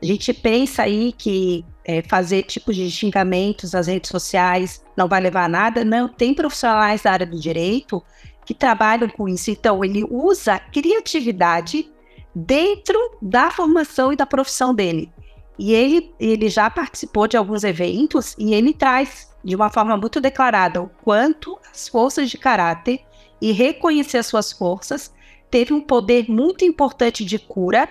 A 0.02 0.06
gente 0.06 0.34
pensa 0.34 0.84
aí 0.84 1.14
que 1.14 1.64
é, 1.86 2.02
fazer 2.02 2.44
tipos 2.44 2.76
de 2.76 2.90
xingamentos 2.90 3.74
nas 3.74 3.88
redes 3.88 4.10
sociais 4.10 4.84
não 4.98 5.08
vai 5.08 5.22
levar 5.22 5.46
a 5.46 5.50
nada. 5.50 5.86
Não, 5.86 6.08
tem 6.08 6.34
profissionais 6.34 7.04
da 7.04 7.12
área 7.12 7.26
do 7.26 7.40
direito 7.40 8.04
que 8.46 8.54
trabalham 8.54 9.08
com 9.10 9.30
isso. 9.30 9.52
Então, 9.52 9.84
ele 9.86 10.04
usa 10.10 10.56
a 10.56 10.60
criatividade 10.60 11.90
dentro 12.34 12.98
da 13.22 13.52
formação 13.52 14.12
e 14.12 14.16
da 14.16 14.26
profissão 14.26 14.74
dele. 14.74 15.12
E 15.58 15.74
ele, 15.74 16.14
ele 16.20 16.50
já 16.50 16.70
participou 16.70 17.28
de 17.28 17.38
alguns 17.38 17.64
eventos 17.64 18.36
e 18.38 18.54
ele 18.54 18.74
traz 18.74 19.30
de 19.44 19.56
uma 19.56 19.70
forma 19.70 19.98
muito 19.98 20.22
declarada 20.22 20.82
o 20.82 20.90
quanto 21.04 21.58
as 21.72 21.88
forças 21.88 22.30
de 22.30 22.38
caráter 22.38 23.02
e 23.42 23.52
reconhecer 23.52 24.20
as 24.20 24.28
suas 24.28 24.52
forças 24.52 25.14
teve 25.50 25.74
um 25.74 25.82
poder 25.82 26.30
muito 26.30 26.64
importante 26.64 27.26
de 27.26 27.38
cura, 27.38 27.90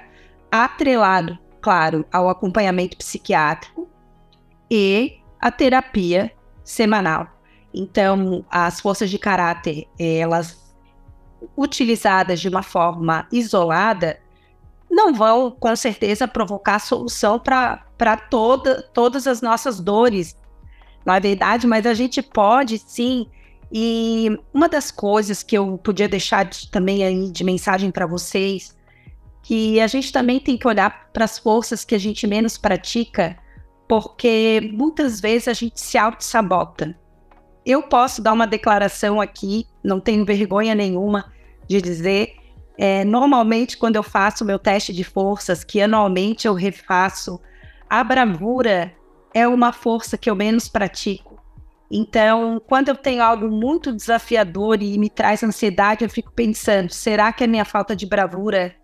atrelado, 0.51 1.39
claro, 1.61 2.07
ao 2.13 2.29
acompanhamento 2.29 2.97
psiquiátrico 2.97 3.89
e 4.71 5.19
a 5.41 5.51
terapia 5.51 6.33
semanal. 6.65 7.29
Então, 7.73 8.45
as 8.51 8.81
forças 8.81 9.11
de 9.11 9.19
caráter, 9.19 9.87
elas 9.99 10.75
utilizadas 11.57 12.41
de 12.41 12.49
uma 12.49 12.63
forma 12.63 13.27
isolada, 13.31 14.21
não 14.91 15.15
vão, 15.15 15.51
com 15.51 15.75
certeza, 15.77 16.27
provocar 16.27 16.79
solução 16.79 17.39
para 17.39 18.17
toda, 18.29 18.83
todas 18.93 19.27
as 19.27 19.41
nossas 19.41 19.79
dores 19.79 20.37
na 21.05 21.19
verdade, 21.19 21.67
mas 21.67 21.87
a 21.87 21.95
gente 21.95 22.23
pode 22.23 22.79
sim. 22.79 23.27
E 23.73 24.37
uma 24.53 24.69
das 24.69 24.91
coisas 24.91 25.43
que 25.43 25.57
eu 25.57 25.79
podia 25.79 26.09
deixar 26.09 26.45
de, 26.45 26.71
também 26.71 27.05
aí 27.05 27.31
de 27.31 27.45
mensagem 27.45 27.91
para 27.91 28.07
vocês, 28.07 28.77
que 29.43 29.81
a 29.81 29.87
gente 29.87 30.13
também 30.13 30.41
tem 30.41 30.57
que 30.57 30.67
olhar 30.67 31.11
para 31.13 31.25
as 31.25 31.39
forças 31.39 31.85
que 31.85 31.95
a 31.95 31.99
gente 31.99 32.27
menos 32.27 32.59
pratica, 32.59 33.37
porque 33.89 34.71
muitas 34.73 35.21
vezes 35.21 35.49
a 35.49 35.53
gente 35.53 35.81
se 35.81 35.97
auto-sabota. 35.97 36.97
Eu 37.65 37.83
posso 37.83 38.23
dar 38.23 38.33
uma 38.33 38.47
declaração 38.47 39.21
aqui, 39.21 39.67
não 39.83 40.01
tenho 40.01 40.25
vergonha 40.25 40.75
nenhuma 40.75 41.33
de 41.69 41.81
dizer. 41.81 42.35
É, 42.77 43.05
normalmente, 43.05 43.77
quando 43.77 43.97
eu 43.97 44.03
faço 44.03 44.45
meu 44.45 44.59
teste 44.59 44.93
de 44.93 45.05
forças, 45.05 45.63
que 45.63 45.81
anualmente 45.81 46.47
eu 46.47 46.55
refaço, 46.55 47.41
a 47.89 48.03
bravura 48.03 48.93
é 49.35 49.47
uma 49.47 49.73
força 49.73 50.19
que 50.19 50.29
eu 50.29 50.35
menos 50.35 50.69
pratico. 50.69 51.41
Então, 51.91 52.63
quando 52.67 52.89
eu 52.89 52.97
tenho 52.97 53.23
algo 53.23 53.51
muito 53.51 53.93
desafiador 53.93 54.81
e 54.81 54.97
me 54.97 55.11
traz 55.11 55.43
ansiedade, 55.43 56.05
eu 56.05 56.11
fico 56.11 56.33
pensando: 56.33 56.93
será 56.93 57.33
que 57.33 57.43
a 57.43 57.47
minha 57.47 57.65
falta 57.65 57.97
de 57.97 58.07
bravura 58.07 58.75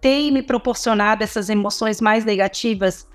tem 0.00 0.30
me 0.32 0.42
proporcionado 0.42 1.22
essas 1.22 1.48
emoções 1.48 2.00
mais 2.00 2.24
negativas? 2.24 3.08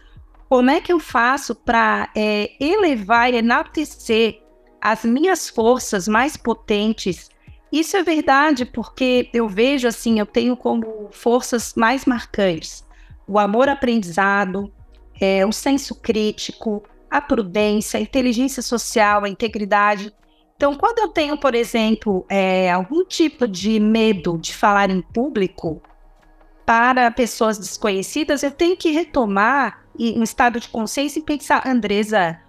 Como 0.47 0.69
é 0.69 0.79
que 0.79 0.93
eu 0.93 0.99
faço 0.99 1.55
para 1.55 2.09
é, 2.15 2.51
elevar 2.59 3.33
e 3.33 3.37
enaltecer 3.37 4.41
as 4.79 5.03
minhas 5.03 5.49
forças 5.49 6.07
mais 6.07 6.37
potentes? 6.37 7.29
Isso 7.71 7.97
é 7.97 8.03
verdade, 8.03 8.65
porque 8.65 9.29
eu 9.33 9.49
vejo 9.49 9.87
assim, 9.87 10.19
eu 10.19 10.25
tenho 10.25 10.55
como 10.55 11.09
forças 11.11 11.73
mais 11.75 12.05
marcantes 12.05 12.85
o 13.27 13.39
amor 13.39 13.69
aprendizado, 13.69 14.71
é, 15.19 15.45
o 15.45 15.51
senso 15.51 15.95
crítico, 15.95 16.83
a 17.09 17.21
prudência, 17.21 17.97
a 17.97 18.01
inteligência 18.01 18.61
social, 18.61 19.23
a 19.23 19.29
integridade. 19.29 20.13
Então, 20.55 20.75
quando 20.75 20.99
eu 20.99 21.09
tenho, 21.09 21.37
por 21.37 21.55
exemplo, 21.55 22.25
é, 22.29 22.71
algum 22.71 23.05
tipo 23.05 23.47
de 23.47 23.79
medo 23.79 24.37
de 24.37 24.53
falar 24.53 24.89
em 24.89 25.01
público 25.01 25.81
para 26.65 27.11
pessoas 27.11 27.57
desconhecidas, 27.57 28.43
eu 28.43 28.51
tenho 28.51 28.77
que 28.77 28.91
retomar 28.91 29.83
um 29.99 30.23
estado 30.23 30.59
de 30.59 30.69
consciência 30.69 31.19
e 31.19 31.23
pensar, 31.23 31.67
Andresa, 31.67 32.39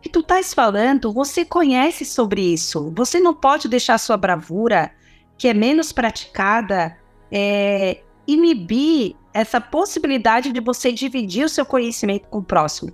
que 0.00 0.08
tu 0.08 0.20
estás 0.20 0.52
falando, 0.52 1.12
você 1.12 1.44
conhece 1.44 2.04
sobre 2.04 2.42
isso. 2.42 2.92
Você 2.96 3.20
não 3.20 3.32
pode 3.32 3.68
deixar 3.68 3.98
sua 3.98 4.16
bravura, 4.16 4.92
que 5.38 5.48
é 5.48 5.54
menos 5.54 5.92
praticada, 5.92 6.96
é, 7.30 8.02
inibir 8.26 9.16
essa 9.32 9.60
possibilidade 9.60 10.52
de 10.52 10.60
você 10.60 10.92
dividir 10.92 11.44
o 11.44 11.48
seu 11.48 11.64
conhecimento 11.64 12.28
com 12.28 12.38
o 12.38 12.44
próximo. 12.44 12.92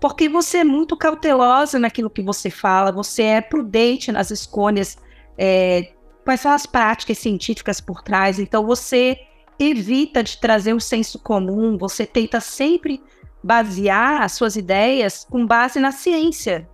Porque 0.00 0.28
você 0.28 0.58
é 0.58 0.64
muito 0.64 0.96
cautelosa 0.96 1.78
naquilo 1.78 2.10
que 2.10 2.22
você 2.22 2.50
fala, 2.50 2.92
você 2.92 3.22
é 3.22 3.40
prudente 3.40 4.12
nas 4.12 4.30
escolhas, 4.30 4.98
é, 5.38 5.92
quais 6.24 6.40
são 6.40 6.52
as 6.52 6.66
práticas 6.66 7.18
científicas 7.18 7.80
por 7.80 8.02
trás, 8.02 8.38
então 8.38 8.66
você 8.66 9.18
evita 9.58 10.22
de 10.22 10.38
trazer 10.38 10.74
um 10.74 10.80
senso 10.80 11.18
comum, 11.18 11.78
você 11.78 12.04
tenta 12.04 12.40
sempre 12.40 13.00
basear 13.42 14.22
as 14.22 14.32
suas 14.32 14.56
ideias 14.56 15.26
com 15.30 15.46
base 15.46 15.78
na 15.78 15.92
ciência. 15.92 16.68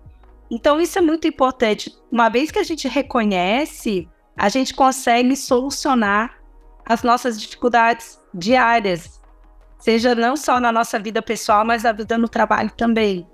Então, 0.51 0.81
isso 0.81 0.99
é 0.99 1.03
muito 1.03 1.27
importante. 1.27 1.95
Uma 2.11 2.29
vez 2.29 2.51
que 2.51 2.59
a 2.59 2.63
gente 2.63 2.89
reconhece, 2.89 4.09
a 4.37 4.49
gente 4.49 4.75
consegue 4.75 5.35
solucionar 5.37 6.42
as 6.87 7.03
nossas 7.03 7.41
dificuldades 7.41 8.19
diárias, 8.35 9.21
seja 9.79 10.15
não 10.15 10.37
só 10.37 10.61
na 10.61 10.73
nossa 10.73 10.99
vida 10.99 11.23
pessoal, 11.23 11.65
mas 11.65 11.83
na 11.83 11.93
vida 11.93 12.17
no 12.19 12.29
trabalho 12.29 12.71
também. 12.77 13.27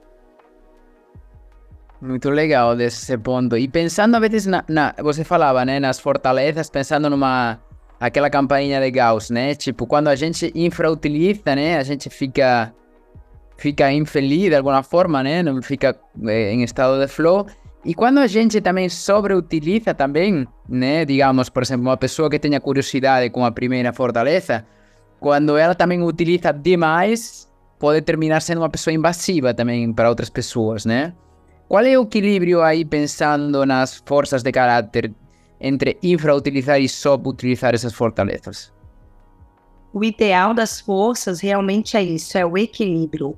Muito 2.00 2.30
legal 2.30 2.76
desse 2.76 3.16
ponto. 3.18 3.56
E 3.56 3.66
pensando 3.66 4.14
a 4.14 4.20
vezes 4.20 4.46
na, 4.46 4.64
na 4.68 4.94
você 5.02 5.24
falava, 5.24 5.64
né, 5.64 5.80
nas 5.80 5.98
fortalezas, 5.98 6.70
pensando 6.70 7.10
numa 7.10 7.58
aquela 7.98 8.30
campainha 8.30 8.80
de 8.80 8.90
Gauss, 8.90 9.30
né? 9.30 9.54
Tipo, 9.54 9.86
quando 9.86 10.08
a 10.08 10.14
gente 10.14 10.52
infrautiliza, 10.54 11.56
né? 11.56 11.76
A 11.76 11.82
gente 11.82 12.08
fica 12.08 12.72
fica 13.56 13.92
infeliz 13.92 14.50
de 14.50 14.54
alguma 14.54 14.82
forma, 14.84 15.22
né? 15.22 15.42
Não 15.42 15.60
fica 15.60 15.98
eh, 16.26 16.52
em 16.52 16.62
estado 16.62 17.00
de 17.00 17.08
flow. 17.08 17.46
E 17.84 17.94
quando 17.94 18.18
a 18.18 18.26
gente 18.26 18.60
também 18.60 18.88
sobreutiliza 18.88 19.94
também, 19.94 20.46
né? 20.68 21.04
Digamos, 21.04 21.48
por 21.48 21.62
exemplo, 21.62 21.86
uma 21.86 21.96
pessoa 21.96 22.28
que 22.28 22.38
tenha 22.38 22.60
curiosidade 22.60 23.30
com 23.30 23.44
a 23.44 23.50
primeira 23.50 23.92
fortaleza, 23.92 24.66
quando 25.20 25.56
ela 25.56 25.74
também 25.74 26.02
utiliza 26.02 26.52
demais, 26.52 27.48
pode 27.78 28.02
terminar 28.02 28.42
sendo 28.42 28.60
uma 28.60 28.68
pessoa 28.68 28.92
invasiva 28.92 29.54
também 29.54 29.92
para 29.92 30.08
outras 30.08 30.28
pessoas, 30.28 30.84
né? 30.84 31.14
Qual 31.68 31.84
é 31.84 31.98
o 31.98 32.02
equilíbrio 32.02 32.62
aí 32.62 32.84
pensando 32.84 33.64
nas 33.64 34.02
forças 34.04 34.42
de 34.42 34.50
caráter 34.50 35.12
entre 35.60 35.98
infrautilizar 36.02 36.80
e 36.80 36.88
subutilizar 36.88 37.74
essas 37.74 37.92
fortalezas? 37.92 38.72
O 39.92 40.04
ideal 40.04 40.54
das 40.54 40.80
forças 40.80 41.40
realmente 41.40 41.96
é 41.96 42.02
isso, 42.02 42.36
é 42.38 42.44
o 42.44 42.56
equilíbrio. 42.56 43.36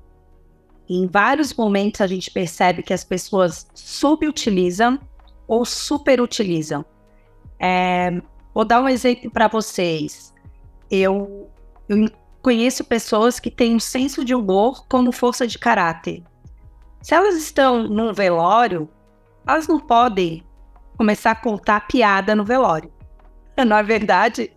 Em 0.92 1.06
vários 1.06 1.54
momentos 1.54 2.00
a 2.00 2.06
gente 2.08 2.32
percebe 2.32 2.82
que 2.82 2.92
as 2.92 3.04
pessoas 3.04 3.64
subutilizam 3.72 4.98
ou 5.46 5.64
superutilizam. 5.64 6.84
É, 7.60 8.20
vou 8.52 8.64
dar 8.64 8.82
um 8.82 8.88
exemplo 8.88 9.30
para 9.30 9.46
vocês. 9.46 10.34
Eu, 10.90 11.48
eu 11.88 12.10
conheço 12.42 12.82
pessoas 12.82 13.38
que 13.38 13.52
têm 13.52 13.76
um 13.76 13.78
senso 13.78 14.24
de 14.24 14.34
humor 14.34 14.84
como 14.88 15.12
força 15.12 15.46
de 15.46 15.60
caráter. 15.60 16.24
Se 17.00 17.14
elas 17.14 17.36
estão 17.36 17.84
num 17.84 18.12
velório, 18.12 18.88
elas 19.46 19.68
não 19.68 19.78
podem 19.78 20.42
começar 20.98 21.30
a 21.30 21.36
contar 21.36 21.86
piada 21.86 22.34
no 22.34 22.44
velório. 22.44 22.90
Na 23.64 23.78
é 23.78 23.82
verdade, 23.84 24.50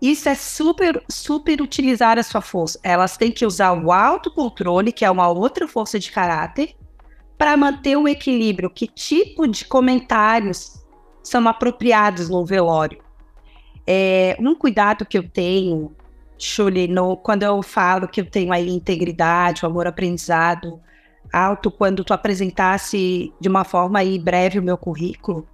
isso 0.00 0.28
é 0.28 0.34
super, 0.34 1.02
super 1.08 1.60
utilizar 1.60 2.18
a 2.18 2.22
sua 2.22 2.40
força. 2.40 2.78
Elas 2.82 3.16
têm 3.16 3.30
que 3.30 3.44
usar 3.44 3.72
o 3.72 3.92
autocontrole, 3.92 4.92
que 4.92 5.04
é 5.04 5.10
uma 5.10 5.28
outra 5.28 5.68
força 5.68 5.98
de 5.98 6.10
caráter, 6.10 6.74
para 7.36 7.56
manter 7.56 7.96
o 7.96 8.08
equilíbrio. 8.08 8.70
Que 8.70 8.86
tipo 8.86 9.46
de 9.46 9.64
comentários 9.64 10.82
são 11.22 11.46
apropriados 11.46 12.28
no 12.28 12.44
velório? 12.44 13.02
É, 13.86 14.36
um 14.40 14.54
cuidado 14.54 15.04
que 15.04 15.18
eu 15.18 15.28
tenho, 15.28 15.94
Shuli, 16.38 16.88
no, 16.88 17.16
quando 17.16 17.42
eu 17.42 17.62
falo 17.62 18.08
que 18.08 18.20
eu 18.20 18.26
tenho 18.26 18.52
aí 18.52 18.70
integridade, 18.70 19.64
o 19.64 19.66
amor 19.66 19.86
aprendizado 19.86 20.80
alto, 21.32 21.70
quando 21.70 22.02
tu 22.02 22.12
apresentasse 22.12 23.32
de 23.40 23.48
uma 23.48 23.64
forma 23.64 23.98
aí 23.98 24.18
breve 24.18 24.58
o 24.58 24.62
meu 24.62 24.76
currículo, 24.76 25.46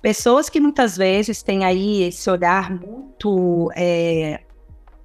Pessoas 0.00 0.48
que 0.48 0.60
muitas 0.60 0.96
vezes 0.96 1.42
têm 1.42 1.64
aí 1.64 2.02
esse 2.02 2.30
olhar 2.30 2.70
muito 2.70 3.70
é, 3.74 4.42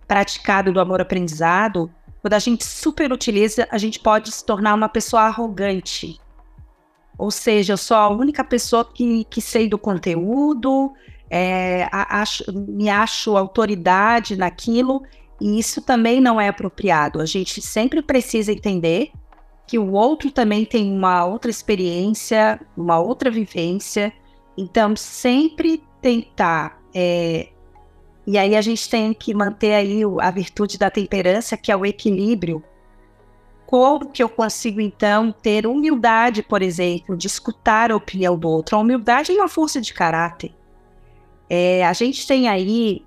praticado 0.08 0.72
do 0.72 0.80
amor-aprendizado, 0.80 1.92
quando 2.22 2.36
a 2.36 2.40
gente 2.40 2.64
superutiliza, 2.64 3.68
a 3.72 3.78
gente 3.78 4.00
pode 4.00 4.32
se 4.32 4.46
tornar 4.46 4.76
uma 4.76 4.88
pessoa 4.88 5.24
arrogante. 5.24 6.20
Ou 7.18 7.32
seja, 7.32 7.74
eu 7.74 7.78
sou 7.78 7.98
a 7.98 8.10
única 8.10 8.44
pessoa 8.44 8.86
que, 8.86 9.26
que 9.26 9.42
sei 9.42 9.68
do 9.68 9.78
conteúdo, 9.78 10.94
é, 11.30 11.90
acho, 11.92 12.44
me 12.54 12.90
acho 12.90 13.36
autoridade 13.36 14.38
naquilo, 14.38 15.04
e 15.42 15.60
isso 15.60 15.82
também 15.82 16.22
não 16.22 16.40
é 16.40 16.48
apropriado. 16.48 17.20
A 17.20 17.26
gente 17.26 17.62
sempre 17.62 18.02
precisa 18.02 18.52
entender 18.52 19.12
que 19.68 19.80
o 19.80 19.92
outro 19.94 20.32
também 20.32 20.64
tem 20.64 20.92
uma 20.92 21.26
outra 21.26 21.50
experiência, 21.50 22.60
uma 22.78 23.00
outra 23.00 23.32
vivência, 23.32 24.14
então, 24.58 24.96
sempre 24.96 25.84
tentar. 26.02 26.82
É, 26.94 27.50
e 28.26 28.38
aí 28.38 28.56
a 28.56 28.62
gente 28.62 28.90
tem 28.90 29.14
que 29.14 29.34
manter 29.34 29.74
aí 29.74 30.02
a 30.22 30.32
virtude 30.32 30.78
da 30.78 30.90
temperança, 30.90 31.58
que 31.58 31.72
é 31.72 31.76
o 31.76 31.86
equilíbrio. 31.86 32.64
Como 33.66 34.12
que 34.12 34.22
eu 34.22 34.30
consigo, 34.30 34.80
então, 34.80 35.32
ter 35.32 35.66
humildade, 35.66 36.44
por 36.44 36.62
exemplo, 36.62 37.18
de 37.18 37.28
escutar 37.28 37.92
a 37.92 37.96
opinião 37.96 38.38
do 38.38 38.48
outro? 38.48 38.76
A 38.78 38.80
humildade 38.80 39.32
é 39.32 39.36
uma 39.36 39.48
força 39.48 39.82
de 39.82 39.94
caráter. 39.94 40.54
É, 41.50 41.86
a 41.86 41.94
gente 41.94 42.26
tem 42.26 42.48
aí 42.48 43.04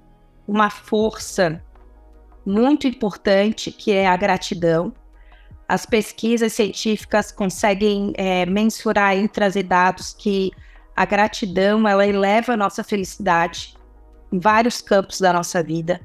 uma 0.47 0.69
força 0.69 1.63
muito 2.45 2.87
importante, 2.87 3.71
que 3.71 3.93
é 3.93 4.07
a 4.07 4.17
gratidão. 4.17 4.93
As 5.69 5.87
pesquisas 5.87 6.53
científicas 6.53 7.33
conseguem 7.33 8.13
é, 8.17 8.47
mensurar 8.47 9.17
e 9.17 9.27
trazer 9.29 9.65
dados 9.65 10.13
que 10.13 10.53
a 10.97 11.05
gratidão, 11.05 11.87
ela 11.87 12.07
eleva 12.07 12.55
a 12.55 12.57
nossa 12.57 12.83
felicidade 12.83 13.77
em 14.33 14.39
vários 14.39 14.81
campos 14.81 15.21
da 15.21 15.33
nossa 15.33 15.63
vida. 15.63 16.01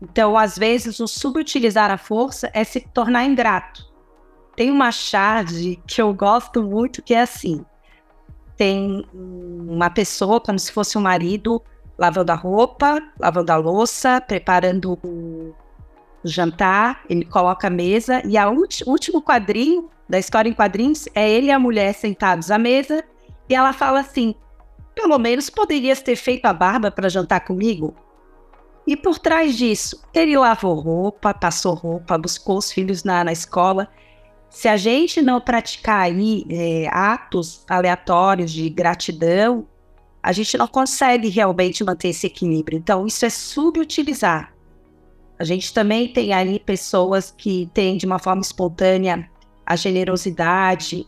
Então, 0.00 0.36
às 0.36 0.56
vezes, 0.56 0.98
o 0.98 1.06
subutilizar 1.06 1.90
a 1.90 1.98
força 1.98 2.50
é 2.54 2.64
se 2.64 2.80
tornar 2.80 3.24
ingrato. 3.24 3.84
Tem 4.56 4.70
uma 4.70 4.90
charge 4.90 5.78
que 5.86 6.00
eu 6.00 6.14
gosto 6.14 6.62
muito 6.62 7.02
que 7.02 7.12
é 7.12 7.20
assim: 7.20 7.64
tem 8.56 9.04
uma 9.12 9.90
pessoa, 9.90 10.40
como 10.40 10.58
se 10.58 10.72
fosse 10.72 10.96
um 10.96 11.02
marido, 11.02 11.62
lavando 11.98 12.32
a 12.32 12.34
roupa, 12.34 13.02
lavando 13.20 13.52
a 13.52 13.56
louça, 13.56 14.20
preparando 14.20 14.98
o 15.04 15.54
jantar, 16.24 17.02
ele 17.10 17.24
coloca 17.24 17.66
a 17.66 17.70
mesa, 17.70 18.22
e 18.24 18.38
o 18.38 18.90
último 18.90 19.20
quadrinho 19.20 19.90
da 20.08 20.18
história 20.18 20.48
em 20.48 20.54
quadrinhos 20.54 21.06
é 21.14 21.28
ele 21.28 21.48
e 21.48 21.50
a 21.50 21.58
mulher 21.58 21.92
sentados 21.92 22.50
à 22.50 22.58
mesa 22.58 23.04
e 23.48 23.54
ela 23.54 23.72
fala 23.72 24.00
assim: 24.00 24.34
pelo 24.94 25.18
menos 25.18 25.50
poderias 25.50 26.00
ter 26.00 26.16
feito 26.16 26.46
a 26.46 26.52
barba 26.52 26.90
para 26.90 27.08
jantar 27.08 27.40
comigo? 27.40 27.94
E 28.86 28.96
por 28.96 29.18
trás 29.18 29.56
disso, 29.56 30.02
ele 30.12 30.36
lavou 30.36 30.74
roupa, 30.74 31.32
passou 31.32 31.74
roupa, 31.74 32.18
buscou 32.18 32.58
os 32.58 32.70
filhos 32.70 33.02
na, 33.02 33.24
na 33.24 33.32
escola. 33.32 33.88
Se 34.50 34.68
a 34.68 34.76
gente 34.76 35.22
não 35.22 35.40
praticar 35.40 36.02
aí 36.02 36.44
é, 36.50 36.88
atos 36.92 37.64
aleatórios 37.68 38.52
de 38.52 38.68
gratidão, 38.68 39.66
a 40.22 40.32
gente 40.32 40.56
não 40.56 40.68
consegue 40.68 41.28
realmente 41.28 41.82
manter 41.82 42.08
esse 42.08 42.26
equilíbrio. 42.26 42.78
Então, 42.78 43.06
isso 43.06 43.24
é 43.24 43.30
subutilizar. 43.30 44.54
A 45.38 45.44
gente 45.44 45.72
também 45.72 46.12
tem 46.12 46.32
ali 46.32 46.60
pessoas 46.60 47.34
que 47.36 47.68
têm 47.74 47.96
de 47.96 48.06
uma 48.06 48.18
forma 48.18 48.42
espontânea 48.42 49.28
a 49.66 49.76
generosidade, 49.76 51.06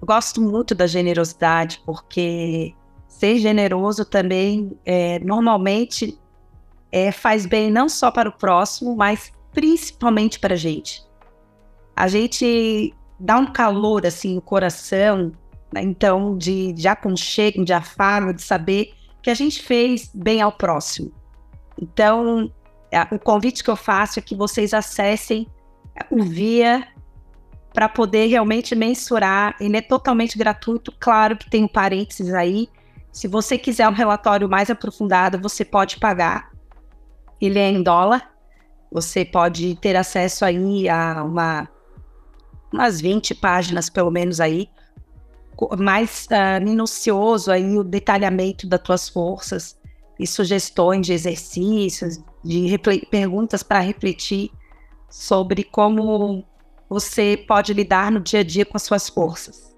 eu 0.00 0.06
gosto 0.06 0.40
muito 0.40 0.74
da 0.74 0.86
generosidade, 0.86 1.82
porque 1.84 2.74
ser 3.06 3.38
generoso 3.38 4.04
também, 4.04 4.72
é, 4.84 5.18
normalmente, 5.18 6.18
é, 6.90 7.12
faz 7.12 7.44
bem 7.44 7.70
não 7.70 7.88
só 7.88 8.10
para 8.10 8.28
o 8.28 8.32
próximo, 8.32 8.96
mas 8.96 9.32
principalmente 9.52 10.38
para 10.38 10.54
a 10.54 10.56
gente. 10.56 11.04
A 11.94 12.08
gente 12.08 12.94
dá 13.18 13.36
um 13.36 13.46
calor, 13.46 14.06
assim, 14.06 14.36
no 14.36 14.40
coração, 14.40 15.32
né? 15.72 15.82
então, 15.82 16.36
de, 16.38 16.72
de 16.72 16.88
aconchego, 16.88 17.64
de 17.64 17.72
afago, 17.72 18.32
de 18.32 18.40
saber 18.40 18.94
que 19.22 19.28
a 19.28 19.34
gente 19.34 19.62
fez 19.62 20.10
bem 20.14 20.40
ao 20.40 20.52
próximo. 20.52 21.12
Então, 21.78 22.50
o 23.12 23.18
convite 23.18 23.62
que 23.62 23.70
eu 23.70 23.76
faço 23.76 24.18
é 24.18 24.22
que 24.22 24.34
vocês 24.34 24.72
acessem 24.72 25.46
o 26.10 26.22
Via 26.22 26.88
para 27.72 27.88
poder 27.88 28.26
realmente 28.26 28.74
mensurar. 28.74 29.54
Ele 29.60 29.76
é 29.76 29.82
totalmente 29.82 30.36
gratuito, 30.36 30.92
claro 30.98 31.36
que 31.36 31.48
tem 31.48 31.64
um 31.64 31.68
parênteses 31.68 32.32
aí. 32.34 32.68
Se 33.12 33.26
você 33.26 33.58
quiser 33.58 33.88
um 33.88 33.92
relatório 33.92 34.48
mais 34.48 34.70
aprofundado, 34.70 35.40
você 35.40 35.64
pode 35.64 35.98
pagar. 35.98 36.50
Ele 37.40 37.58
é 37.58 37.70
em 37.70 37.82
dólar. 37.82 38.30
Você 38.92 39.24
pode 39.24 39.76
ter 39.76 39.96
acesso 39.96 40.44
aí 40.44 40.88
a 40.88 41.22
uma, 41.24 41.68
umas 42.72 43.00
20 43.00 43.34
páginas, 43.36 43.88
pelo 43.88 44.10
menos 44.10 44.40
aí, 44.40 44.68
mais 45.78 46.26
uh, 46.26 46.64
minucioso 46.64 47.52
aí 47.52 47.78
o 47.78 47.84
detalhamento 47.84 48.66
das 48.66 48.80
tuas 48.80 49.08
forças 49.08 49.78
e 50.18 50.26
sugestões 50.26 51.06
de 51.06 51.12
exercícios, 51.12 52.18
de 52.42 52.78
perguntas 53.10 53.62
para 53.62 53.80
refletir 53.80 54.50
sobre 55.08 55.64
como 55.64 56.44
você 56.90 57.42
pode 57.46 57.72
lidar 57.72 58.10
no 58.10 58.18
dia 58.18 58.40
a 58.40 58.44
dia 58.44 58.66
com 58.66 58.76
as 58.76 58.82
suas 58.82 59.08
forças. 59.08 59.70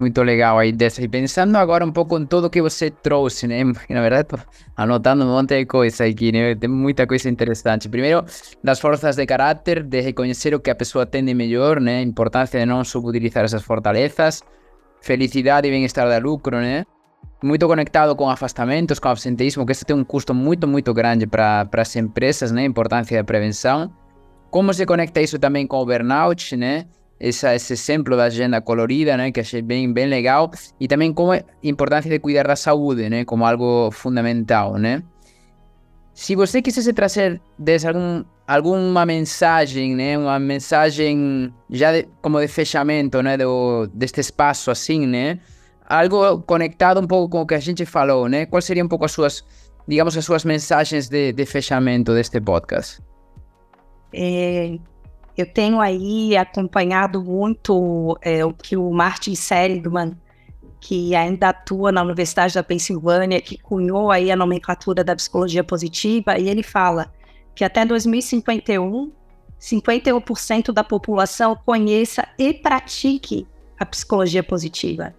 Muito 0.00 0.22
legal 0.22 0.58
aí 0.58 0.72
dessa. 0.72 1.02
E 1.02 1.08
pensando 1.08 1.56
agora 1.56 1.84
um 1.84 1.92
pouco 1.92 2.18
em 2.18 2.24
tudo 2.24 2.48
que 2.48 2.62
você 2.62 2.90
trouxe, 2.90 3.46
né? 3.46 3.62
Na 3.88 4.00
verdade, 4.00 4.22
estou 4.22 4.38
anotando 4.76 5.24
um 5.24 5.28
monte 5.28 5.58
de 5.58 5.66
coisa 5.66 6.06
aqui, 6.06 6.32
né? 6.32 6.54
Tem 6.54 6.70
muita 6.70 7.06
coisa 7.06 7.28
interessante. 7.28 7.88
Primeiro, 7.88 8.24
das 8.64 8.80
forças 8.80 9.16
de 9.16 9.26
caráter, 9.26 9.82
de 9.82 10.00
reconhecer 10.00 10.54
o 10.54 10.60
que 10.60 10.70
a 10.70 10.74
pessoa 10.74 11.04
tem 11.04 11.24
de 11.24 11.34
melhor, 11.34 11.80
né? 11.80 11.98
A 11.98 12.02
importância 12.02 12.58
de 12.58 12.66
não 12.66 12.82
subutilizar 12.82 13.44
essas 13.44 13.62
fortalezas. 13.62 14.42
Felicidade 15.02 15.68
e 15.68 15.70
bem-estar 15.70 16.08
da 16.08 16.18
lucro, 16.18 16.56
né? 16.56 16.84
Muito 17.42 17.66
conectado 17.66 18.16
com 18.16 18.28
afastamentos, 18.28 18.98
com 18.98 19.08
absenteísmo, 19.08 19.66
que 19.66 19.72
isso 19.72 19.84
tem 19.84 19.96
um 19.96 20.04
custo 20.04 20.34
muito, 20.34 20.66
muito 20.66 20.94
grande 20.94 21.26
para 21.26 21.68
as 21.72 21.96
empresas, 21.96 22.50
né? 22.52 22.64
Importância 22.64 23.18
da 23.18 23.24
prevenção. 23.24 23.92
Como 24.50 24.74
se 24.74 24.84
conecta 24.84 25.20
isso 25.20 25.38
também 25.38 25.66
com 25.66 25.78
o 25.78 25.86
burnout, 25.86 26.56
né? 26.56 26.86
esse 27.20 27.74
exemplo 27.74 28.16
da 28.16 28.24
agenda 28.24 28.62
colorida, 28.62 29.14
né, 29.16 29.30
que 29.30 29.40
achei 29.40 29.60
bem, 29.60 29.92
bem 29.92 30.06
legal, 30.06 30.50
e 30.80 30.88
também 30.88 31.12
como 31.12 31.32
a 31.32 31.42
importância 31.62 32.10
de 32.10 32.18
cuidar 32.18 32.46
da 32.46 32.56
saúde, 32.56 33.10
né, 33.10 33.26
como 33.26 33.44
algo 33.44 33.90
fundamental, 33.90 34.78
né. 34.78 35.02
Se 36.14 36.34
você 36.34 36.62
quisesse 36.62 36.92
trazer 36.94 37.40
desse 37.58 37.86
algum, 37.86 38.24
alguma 38.48 39.04
mensagem, 39.04 39.94
né, 39.94 40.16
uma 40.16 40.38
mensagem 40.38 41.52
já 41.68 41.92
de, 41.92 42.08
como 42.22 42.40
de 42.40 42.48
fechamento, 42.48 43.22
né, 43.22 43.36
do, 43.36 43.86
deste 43.92 44.20
espaço 44.20 44.70
assim, 44.70 45.06
né, 45.06 45.38
algo 45.86 46.40
conectado 46.42 47.00
um 47.00 47.06
pouco 47.06 47.28
com 47.28 47.42
o 47.42 47.46
que 47.46 47.54
a 47.54 47.60
gente 47.60 47.84
falou, 47.84 48.28
né, 48.28 48.46
quais 48.46 48.64
seriam 48.64 48.86
um 48.86 48.88
pouco 48.88 49.04
as 49.04 49.12
suas, 49.12 49.44
digamos, 49.86 50.16
as 50.16 50.24
suas 50.24 50.42
mensagens 50.42 51.08
de, 51.10 51.34
de 51.34 51.44
fechamento 51.44 52.14
deste 52.14 52.40
podcast? 52.40 53.09
É, 54.12 54.78
eu 55.36 55.46
tenho 55.46 55.80
aí 55.80 56.36
acompanhado 56.36 57.22
muito 57.22 58.18
é, 58.22 58.44
o 58.44 58.52
que 58.52 58.76
o 58.76 58.90
Martin 58.90 59.34
Seligman, 59.34 60.16
que 60.80 61.14
ainda 61.14 61.50
atua 61.50 61.92
na 61.92 62.02
Universidade 62.02 62.54
da 62.54 62.62
Pensilvânia, 62.62 63.40
que 63.40 63.58
cunhou 63.58 64.10
aí 64.10 64.30
a 64.30 64.36
nomenclatura 64.36 65.04
da 65.04 65.14
psicologia 65.14 65.62
positiva, 65.62 66.38
e 66.38 66.48
ele 66.48 66.62
fala 66.62 67.12
que 67.54 67.64
até 67.64 67.84
2051, 67.84 69.12
51% 69.60 70.72
da 70.72 70.82
população 70.82 71.54
conheça 71.66 72.26
e 72.38 72.54
pratique 72.54 73.46
a 73.78 73.84
psicologia 73.84 74.42
positiva, 74.42 75.14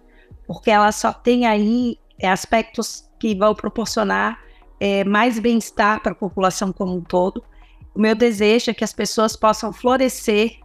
porque 0.46 0.70
ela 0.70 0.90
só 0.92 1.12
tem 1.12 1.46
aí 1.46 1.98
é, 2.18 2.28
aspectos 2.28 3.08
que 3.18 3.34
vão 3.34 3.54
proporcionar 3.54 4.40
é, 4.80 5.04
mais 5.04 5.38
bem-estar 5.38 6.00
para 6.02 6.10
a 6.10 6.14
população 6.14 6.72
como 6.72 6.96
um 6.96 7.00
todo. 7.00 7.44
O 7.94 8.00
meu 8.00 8.14
desejo 8.14 8.70
é 8.70 8.74
que 8.74 8.84
as 8.84 8.92
pessoas 8.92 9.36
possam 9.36 9.72
florescer 9.72 10.58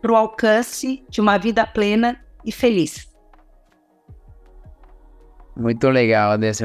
para 0.00 0.12
o 0.12 0.16
alcance 0.16 1.04
de 1.08 1.20
uma 1.20 1.36
vida 1.36 1.66
plena 1.66 2.18
e 2.44 2.52
feliz. 2.52 3.08
Muito 5.56 5.90
legal, 5.90 6.38
Deus. 6.38 6.58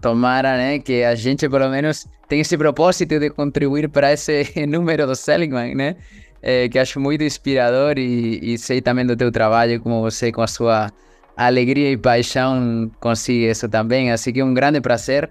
Tomara 0.00 0.56
né, 0.56 0.78
que 0.78 1.04
a 1.04 1.14
gente, 1.14 1.48
pelo 1.48 1.68
menos, 1.68 2.06
tenha 2.28 2.42
esse 2.42 2.56
propósito 2.56 3.18
de 3.20 3.30
contribuir 3.30 3.88
para 3.88 4.12
esse 4.12 4.44
número 4.66 5.06
do 5.06 5.14
Seligman, 5.14 5.74
né? 5.74 5.96
É, 6.42 6.68
que 6.68 6.78
acho 6.78 6.98
muito 6.98 7.22
inspirador 7.22 7.98
e, 7.98 8.54
e, 8.54 8.58
sei 8.58 8.80
também 8.80 9.04
do 9.04 9.14
teu 9.14 9.30
trabalho, 9.30 9.78
como 9.78 10.00
você, 10.00 10.32
com 10.32 10.40
a 10.40 10.46
sua 10.46 10.90
alegria 11.36 11.92
e 11.92 11.98
paixão, 11.98 12.90
consegue 12.98 13.50
isso 13.50 13.68
também. 13.68 14.10
Assim 14.10 14.32
que 14.32 14.42
um 14.42 14.54
grande 14.54 14.80
prazer 14.80 15.30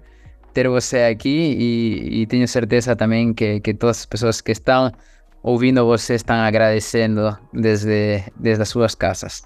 ter 0.52 0.68
você 0.68 0.98
aqui 1.04 1.56
e, 1.58 2.22
e 2.22 2.26
tenho 2.26 2.46
certeza 2.46 2.96
também 2.96 3.32
que, 3.32 3.60
que 3.60 3.74
todas 3.74 4.00
as 4.00 4.06
pessoas 4.06 4.40
que 4.40 4.52
estão 4.52 4.92
ouvindo 5.42 5.84
você 5.86 6.14
estão 6.14 6.36
agradecendo 6.36 7.36
desde, 7.52 8.24
desde 8.36 8.62
as 8.62 8.68
suas 8.68 8.94
casas. 8.94 9.42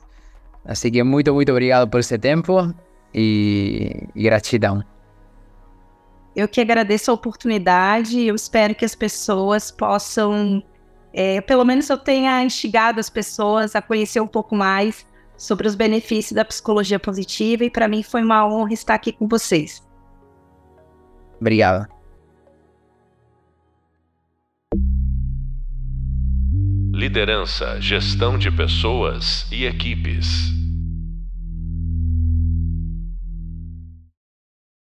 Assim 0.65 0.91
que 0.91 1.03
muito, 1.03 1.33
muito 1.35 1.53
obrigado 1.53 1.89
por 1.89 2.01
esse 2.01 2.19
tempo 2.19 2.75
e, 3.15 4.09
e 4.15 4.23
gratidão. 4.23 4.83
Eu 6.35 6.49
que 6.49 6.61
agradeço 6.61 7.11
a 7.11 7.15
oportunidade 7.15 8.21
eu 8.21 8.35
espero 8.35 8.75
que 8.75 8.85
as 8.85 8.95
pessoas 8.95 9.71
possam, 9.71 10.63
é, 11.13 11.41
pelo 11.41 11.65
menos 11.65 11.89
eu 11.89 11.99
tenha 11.99 12.43
instigado 12.43 12.99
as 12.99 13.09
pessoas 13.09 13.77
a 13.77 13.83
conhecer 13.83 14.21
um 14.21 14.27
pouco 14.27 14.57
mais 14.57 15.07
sobre 15.37 15.69
os 15.69 15.75
benefícios 15.75 16.33
da 16.33 16.45
psicologia 16.45 16.99
positiva 16.99 17.65
e 17.65 17.71
para 17.71 17.87
mim 17.87 18.03
foi 18.03 18.23
uma 18.23 18.47
honra 18.47 18.73
estar 18.73 18.95
aqui 18.95 19.13
com 19.13 19.29
vocês. 19.29 19.84
Obrigado. 21.45 21.87
Liderança, 26.95 27.79
gestão 27.83 28.39
de 28.39 28.51
pessoas 28.51 29.47
e 29.53 29.67
equipes. 29.67 30.64